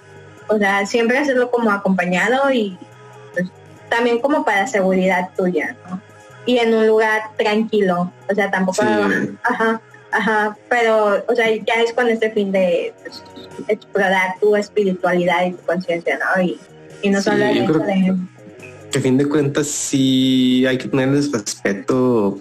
[0.49, 2.77] o sea, siempre hacerlo como acompañado y
[3.33, 3.49] pues
[3.89, 6.01] también como para seguridad tuya, ¿no?
[6.47, 8.83] Y en un lugar tranquilo, o sea, tampoco,
[9.43, 9.81] ajá,
[10.11, 13.23] ajá, pero, o sea, ya es con este fin de pues,
[13.69, 16.43] explorar tu espiritualidad y tu conciencia, ¿no?
[16.43, 16.59] Y,
[17.11, 18.17] no solo el hecho de...
[18.91, 22.41] Que a fin de cuentas sí hay que tenerles respeto,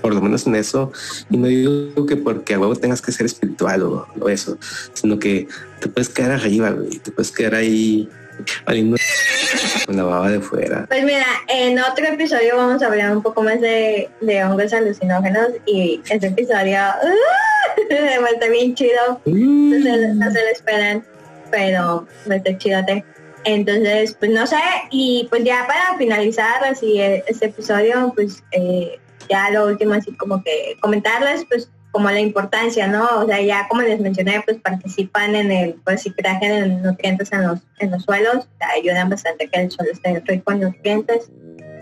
[0.00, 0.92] por lo menos en eso,
[1.30, 4.58] y no digo que porque a huevo tengas que ser espiritual o, eso,
[4.94, 5.48] sino que
[5.80, 8.08] te puedes quedar arriba, güey, te puedes quedar ahí
[9.86, 10.86] con la baba de fuera.
[10.88, 15.48] Pues mira, en otro episodio vamos a hablar un poco más de, de hongos alucinógenos
[15.66, 16.78] y ese episodio
[17.90, 19.20] uh, está bien chido.
[19.24, 21.04] No, se, no se lo esperan,
[21.50, 23.04] pero está chidote.
[23.44, 24.56] Entonces, pues no sé,
[24.90, 28.98] y pues ya para finalizar así e, este episodio, pues eh,
[29.28, 33.06] ya lo último así como que comentarles, pues como la importancia, ¿no?
[33.20, 37.60] O sea, ya como les mencioné, pues participan en el reciclaje de nutrientes en los,
[37.78, 41.30] en los suelos, ayudan bastante que el suelo esté rico en nutrientes.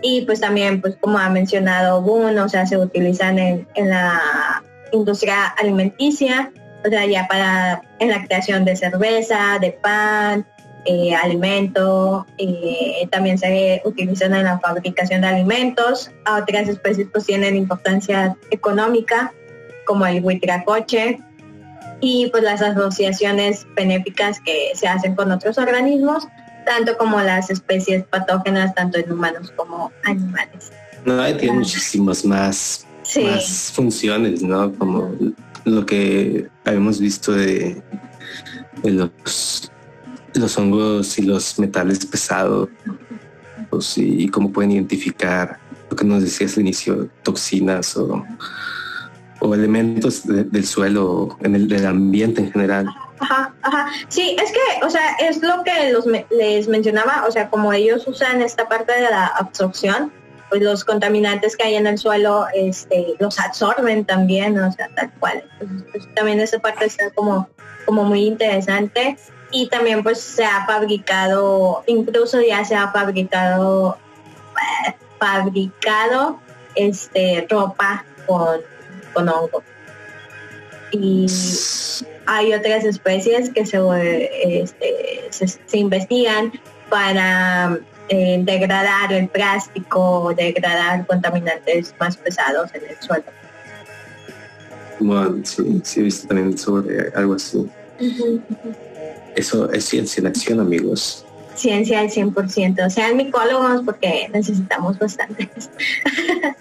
[0.01, 4.63] Y pues también, pues como ha mencionado Boone, o sea, se utilizan en, en la
[4.91, 6.51] industria alimenticia,
[6.85, 10.45] o sea, ya para en la creación de cerveza, de pan,
[10.87, 16.11] eh, alimento, eh, también se utilizan en la fabricación de alimentos.
[16.23, 19.33] A otras especies pues tienen importancia económica
[19.85, 21.19] como el huitracoche
[21.99, 26.25] y pues las asociaciones benéficas que se hacen con otros organismos,
[26.65, 30.71] tanto como las especies patógenas, tanto en humanos como animales.
[31.03, 32.85] No, tiene muchísimas más,
[33.21, 34.73] más funciones, ¿no?
[34.73, 35.13] Como
[35.65, 37.81] lo que habíamos visto de,
[38.83, 39.71] los,
[40.37, 42.69] los hongos y los metales pesados
[43.69, 45.59] pues, y cómo pueden identificar
[45.89, 48.23] lo que nos decías al inicio, toxinas o
[49.39, 52.87] o elementos del suelo, en el ambiente en general.
[53.19, 53.87] Ajá, ajá.
[54.09, 58.07] Sí, es que, o sea, es lo que los les mencionaba, o sea, como ellos
[58.07, 60.11] usan esta parte de la absorción,
[60.49, 65.11] pues los contaminantes que hay en el suelo, este, los absorben también, o sea, tal
[65.19, 65.43] cual.
[65.91, 67.49] pues, también esa parte está como,
[67.85, 69.17] como muy interesante.
[69.51, 73.97] Y también pues se ha fabricado, incluso ya se ha fabricado,
[74.87, 76.39] eh, fabricado
[76.75, 78.59] este ropa con,
[79.13, 79.63] con hongo.
[80.91, 81.27] Y
[82.25, 83.79] hay otras especies que se,
[84.61, 86.51] este, se, investigan
[86.89, 87.79] para
[88.09, 93.25] eh, degradar el plástico, degradar contaminantes más pesados en el suelo.
[94.99, 97.69] Bueno, sí, sí he visto también sobre algo así.
[99.37, 101.23] Eso es ciencia en acción, amigos.
[101.53, 102.89] Ciencia al 100%.
[102.89, 105.69] Sean micólogos porque necesitamos bastantes.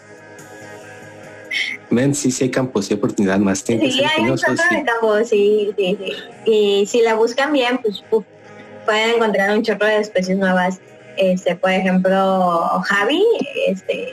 [1.90, 3.60] Men, sí, sí hay campos, y oportunidad más.
[3.60, 6.12] Sí, hay un montón de campos, sí, sí, sí.
[6.44, 10.78] Y si la buscan bien, pues pueden encontrar un chorro de especies nuevas.
[11.16, 13.24] Este, por ejemplo, Javi
[13.68, 14.12] este,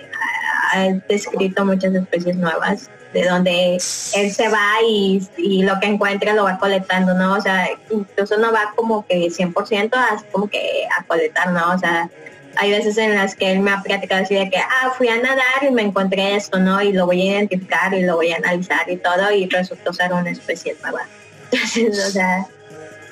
[0.72, 5.22] ha descrito muchas especies nuevas de donde él se va y,
[5.64, 7.35] lo que encuentra lo va colectando, ¿no?
[7.35, 11.73] O sea, incluso no va como que 100% así como que a colectar, ¿no?
[11.73, 12.10] O sea,
[12.56, 15.18] hay veces en las que él me ha platicado así de que, ah, fui a
[15.18, 16.81] nadar y me encontré esto, ¿no?
[16.81, 20.11] Y lo voy a identificar y lo voy a analizar y todo y resultó ser
[20.11, 21.02] una especie nueva.
[21.52, 22.45] Entonces, o sea...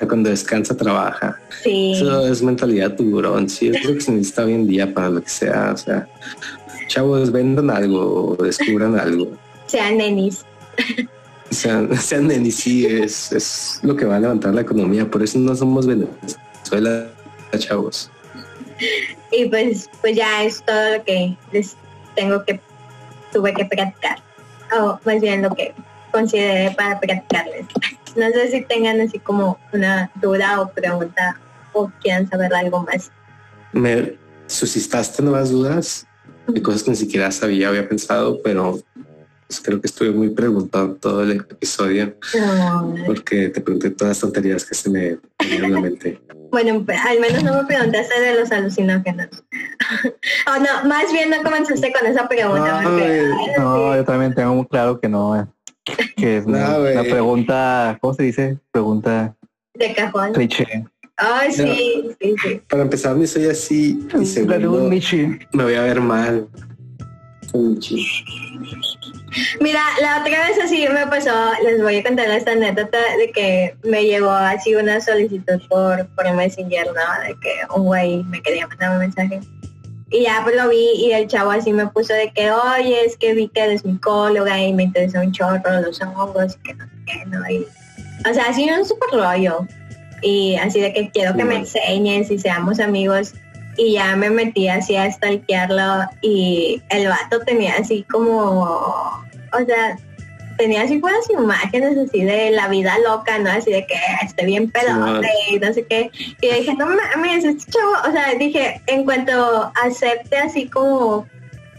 [0.08, 1.38] Cuando descansa, trabaja.
[1.62, 1.92] Sí.
[1.94, 5.22] Eso es mentalidad tiburón, sí, es lo que se necesita hoy en día para lo
[5.22, 6.08] que sea, o sea,
[6.88, 9.28] chavos, vendan algo descubran algo
[9.72, 10.44] sean nenis.
[11.50, 15.10] Sean, sean nenis, sí, es, es lo que va a levantar la economía.
[15.10, 17.08] Por eso no somos Venezuela,
[17.56, 18.10] chavos.
[19.30, 21.76] Y pues, pues ya es todo lo que les
[22.14, 22.60] tengo que,
[23.32, 24.22] tuve que practicar.
[24.78, 25.74] O más bien lo que
[26.10, 27.66] consideré para practicarles.
[28.14, 31.40] No sé si tengan así como una duda o pregunta
[31.72, 33.10] o quieran saber algo más.
[33.72, 36.06] Me suscitaste nuevas dudas
[36.46, 38.82] de cosas que ni siquiera sabía, había pensado, pero
[39.52, 42.14] pues, creo que estuve muy preguntado todo el episodio
[43.04, 46.20] porque te pregunté todas las tonterías que se me venían en la mente.
[46.50, 49.28] Bueno, al menos no me preguntaste de los alucinógenos.
[50.46, 52.80] o no, más bien no comenzaste con esa pregunta.
[53.58, 55.38] No, yo también tengo muy claro que no.
[55.38, 55.46] Eh,
[56.16, 58.58] que es una, pregunta, ¿cómo se dice?
[58.70, 59.34] Pregunta
[59.74, 60.32] de cajón.
[60.32, 60.86] Cliché.
[61.16, 62.62] Ay, sí, sí, sí.
[62.70, 64.88] Para empezar, me soy así y segundo,
[65.52, 66.48] me voy a ver mal.
[69.60, 73.76] Mira, la otra vez así me pasó, les voy a contar esta anécdota de que
[73.82, 77.26] me llegó así una solicitud por, por Messenger, ¿no?
[77.26, 79.40] De que un güey me quería mandar un mensaje.
[80.10, 83.16] Y ya pues lo vi y el chavo así me puso de que, oye, es
[83.16, 86.84] que vi que eres micóloga y me interesó un chorro los hongos y que no
[86.84, 87.48] sé qué, ¿no?
[87.48, 87.66] Y,
[88.30, 89.66] o sea, así un super rollo.
[90.20, 93.34] Y así de que quiero que me enseñes y seamos amigos
[93.76, 99.96] y ya me metí así a stalkearlo y el vato tenía así como, o sea,
[100.58, 103.50] tenía así buenas imágenes así de la vida loca, ¿no?
[103.50, 106.10] Así de que esté bien pedote y no sé qué.
[106.40, 111.26] Y dije, no mames, este chavo, o sea, dije, en cuanto acepte así como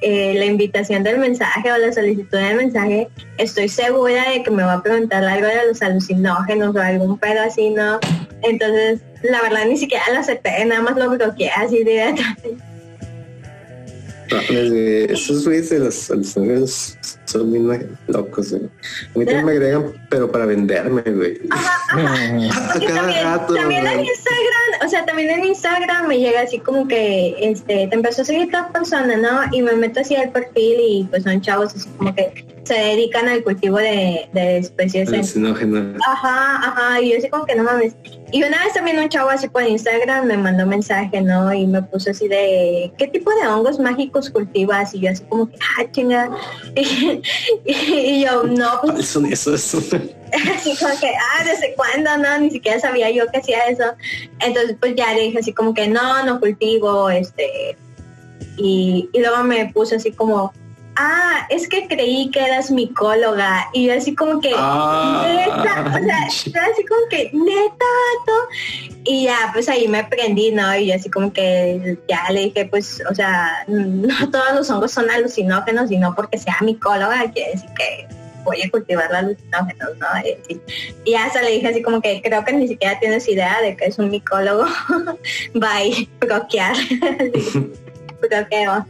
[0.02, 3.07] eh, la invitación del mensaje o la solicitud del mensaje,
[3.38, 7.41] estoy segura de que me va a preguntar algo de los alucinógenos o algún pedo
[7.41, 7.99] así, ¿no?
[8.41, 12.58] Entonces, la verdad ni siquiera lo acepté, nada más lo bloqueé así directamente.
[15.10, 18.64] esos güeyes de los alucinógenos son muy locos, güey.
[18.64, 21.40] A mí también me agregan, pero para venderme, güey.
[21.90, 27.95] también, en Instagram, o sea, también en Instagram me llega así como que, este, te
[27.95, 29.41] empezó a seguir toda persona, ¿no?
[29.52, 33.27] Y me meto así al perfil y pues son chavos así como que se dedican
[33.27, 35.10] al cultivo de, de especies.
[35.10, 36.02] Alucinógenas.
[36.07, 37.95] Ajá, ajá, y yo así como que no mames.
[38.31, 41.53] Y una vez también un chavo así por Instagram me mandó mensaje, ¿no?
[41.53, 44.94] Y me puso así de, ¿qué tipo de hongos mágicos cultivas?
[44.95, 46.31] Y yo así como que, ah, chinga.
[47.65, 49.07] Y, yo, no, pues...
[49.07, 49.73] Son esos.
[49.73, 52.18] así como que, ah, ¿desde cuándo?
[52.18, 53.84] No, ni siquiera sabía yo que hacía eso.
[54.40, 57.77] Entonces, pues ya le dije así como que no, no cultivo, este...
[58.56, 60.53] Y, y luego me puse así como,
[60.95, 63.70] ah, es que creí que eras micóloga.
[63.74, 65.26] Y yo así como que, ah.
[65.28, 66.26] neta, o sea,
[66.72, 67.86] así como que, neta,
[68.18, 68.38] vato.
[69.06, 70.76] Y ya, pues ahí me prendí, ¿no?
[70.76, 74.91] Y yo así como que ya le dije, pues, o sea, no todos los hongos
[74.91, 78.07] son alucinógenos, y no porque sea micóloga, quiere decir que
[78.44, 80.07] voy a cultivar los alucinógenos, ¿no?
[81.06, 83.76] Y, ya hasta le dije así como que creo que ni siquiera tienes idea de
[83.76, 84.65] que es un micólogo.
[85.53, 86.76] Bye, bloquear.
[88.22, 88.86] Bloqueo.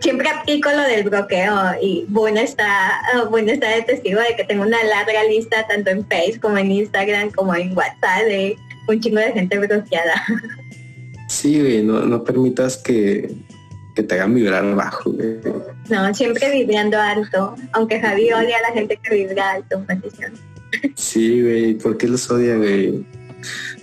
[0.00, 3.00] Siempre aplico lo del bloqueo y bueno está,
[3.30, 6.72] bueno está de testigo de que tengo una larga lista tanto en Facebook como en
[6.72, 8.56] Instagram como en WhatsApp de
[8.88, 10.24] un chingo de gente bloqueada.
[11.28, 13.28] Sí, güey, no, no permitas que,
[13.96, 15.38] que te hagan vibrar bajo, güey.
[15.88, 20.34] No, siempre vibrando alto, aunque Javi odia a la gente que vibra alto, maldición.
[20.94, 23.04] Sí, güey, ¿por qué los odia, güey?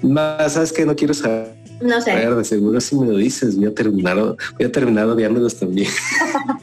[0.01, 1.62] Más, ¿sabes que No quiero saber.
[1.83, 2.11] No sé.
[2.11, 5.59] A ver, de seguro si me lo dices, voy a terminar, voy a terminar odiándolos
[5.59, 5.89] también.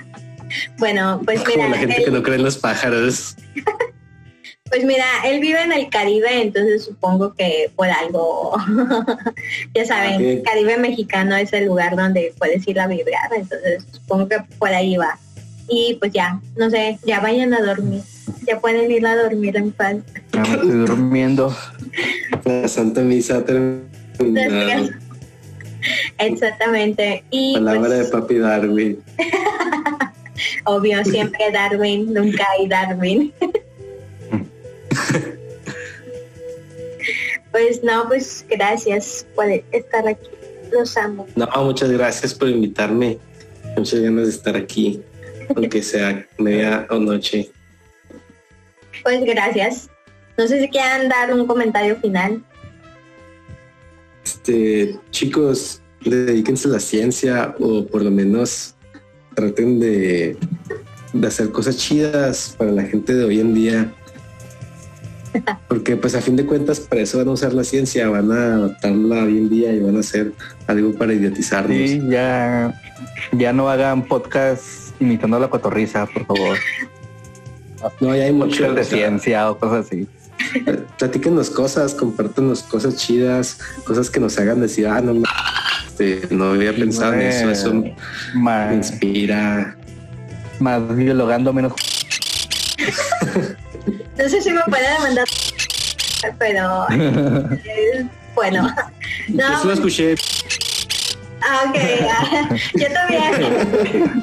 [0.78, 1.64] bueno, pues mira.
[1.64, 3.36] Como la gente que no cree en los pájaros.
[4.70, 8.52] Pues mira, él vive en el Caribe, entonces supongo que por algo,
[9.74, 14.36] ya saben, Caribe mexicano es el lugar donde puedes ir a vibrar, entonces supongo que
[14.60, 15.18] por ahí va.
[15.68, 18.02] Y pues ya, no sé, ya vayan a dormir,
[18.46, 19.96] ya pueden ir a dormir en paz.
[20.32, 21.56] Ya me estoy durmiendo.
[22.44, 23.44] La Santa Misa
[26.18, 27.24] Exactamente.
[27.30, 29.02] Y Palabra pues, de papi Darwin.
[30.64, 33.32] Obvio, siempre Darwin, nunca hay Darwin.
[37.52, 40.28] pues no, pues gracias por estar aquí.
[40.72, 41.26] Los amo.
[41.34, 43.18] No, muchas gracias por invitarme.
[43.76, 45.02] Muchas ganas de estar aquí,
[45.54, 47.50] aunque sea media o noche.
[49.02, 49.90] Pues gracias.
[50.36, 52.42] No sé si quieran dar un comentario final.
[54.24, 58.74] Este, chicos, dedíquense a la ciencia o por lo menos
[59.34, 60.36] traten de,
[61.12, 63.94] de hacer cosas chidas para la gente de hoy en día
[65.68, 68.54] porque pues a fin de cuentas para eso van a usar la ciencia, van a
[68.54, 70.32] adaptarla hoy en día y van a hacer
[70.66, 71.76] algo para idiotizarnos.
[71.76, 72.74] Sí, ya,
[73.32, 76.58] ya no hagan podcast imitando a la cotorriza, por favor.
[78.00, 80.06] No, ya hay mucho de ciencia o cosas así.
[80.98, 85.22] Platíquenos cosas, compártenos cosas chidas, cosas que nos hagan decir, ah, no,
[85.86, 87.74] este, no había pensado en eso, eso
[88.34, 89.76] me inspira.
[90.58, 91.72] Más biologando, menos
[94.16, 95.26] no sé si me puede demandar,
[96.38, 98.74] pero eh, bueno.
[99.28, 100.14] No, Yo lo escuché.
[101.42, 101.76] Ah, ok,
[102.74, 104.22] yo también.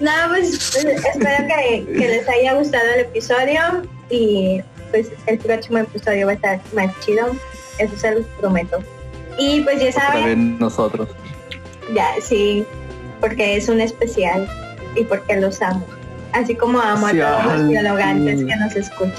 [0.00, 6.26] no, pues espero que, que, les haya gustado el episodio y pues el próximo episodio
[6.26, 7.26] va a estar más chido,
[7.78, 8.78] eso se los prometo.
[9.38, 10.58] Y pues ya saben.
[10.58, 11.08] nosotros.
[11.94, 12.64] Ya, sí,
[13.20, 14.48] porque es un especial
[14.96, 15.84] y porque los amo
[16.32, 19.12] así como amo a todos los dialogantes que nos escuchan.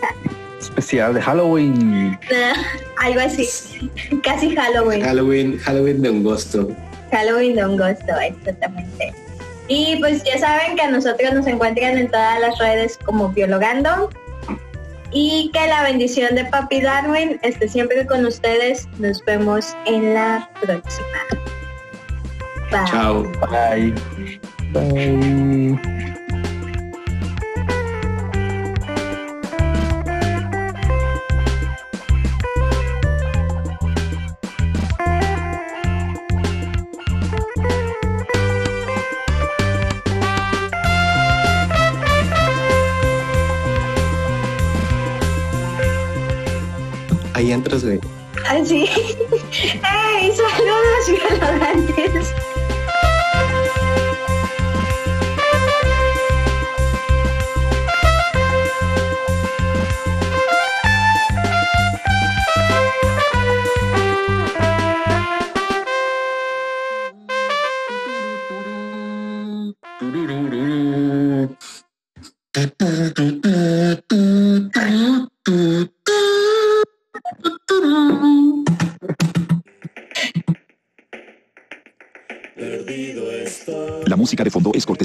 [0.60, 2.18] Especial de Halloween.
[2.98, 3.90] algo así,
[4.22, 5.02] casi Halloween.
[5.02, 6.68] Halloween, Halloween de un gusto.
[7.10, 9.14] Halloween de un gusto, exactamente.
[9.68, 14.10] Y pues ya saben que a nosotros nos encuentran en todas las redes como Biologando.
[15.10, 18.88] Y que la bendición de Papi Darwin esté siempre con ustedes.
[18.98, 21.18] Nos vemos en la próxima.
[22.70, 22.84] Bye.
[22.90, 23.22] Chao.
[23.50, 23.94] Bye.
[24.72, 26.17] Bye.
[47.58, 48.00] Ahí entras, güey.
[48.46, 48.84] Ah, sí.
[48.84, 49.97] ¡Ey!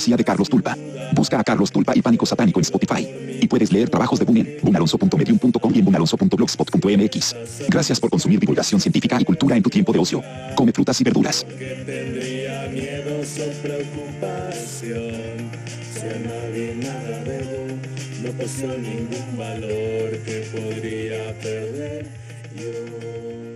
[0.03, 0.77] Cortesía de Carlos Tulpa.
[1.13, 3.07] Busca a Carlos Tulpa y Pánico Satánico en Spotify.
[3.41, 7.35] Y puedes leer trabajos de Bunen, bunalonso.medium.com y en bunalonso.blogspot.mx.
[7.69, 10.21] Gracias por consumir divulgación científica y cultura en tu tiempo de ocio.
[10.55, 11.45] Come frutas y verduras.
[18.23, 22.07] no ningún valor que podría perder
[22.55, 23.52] yo.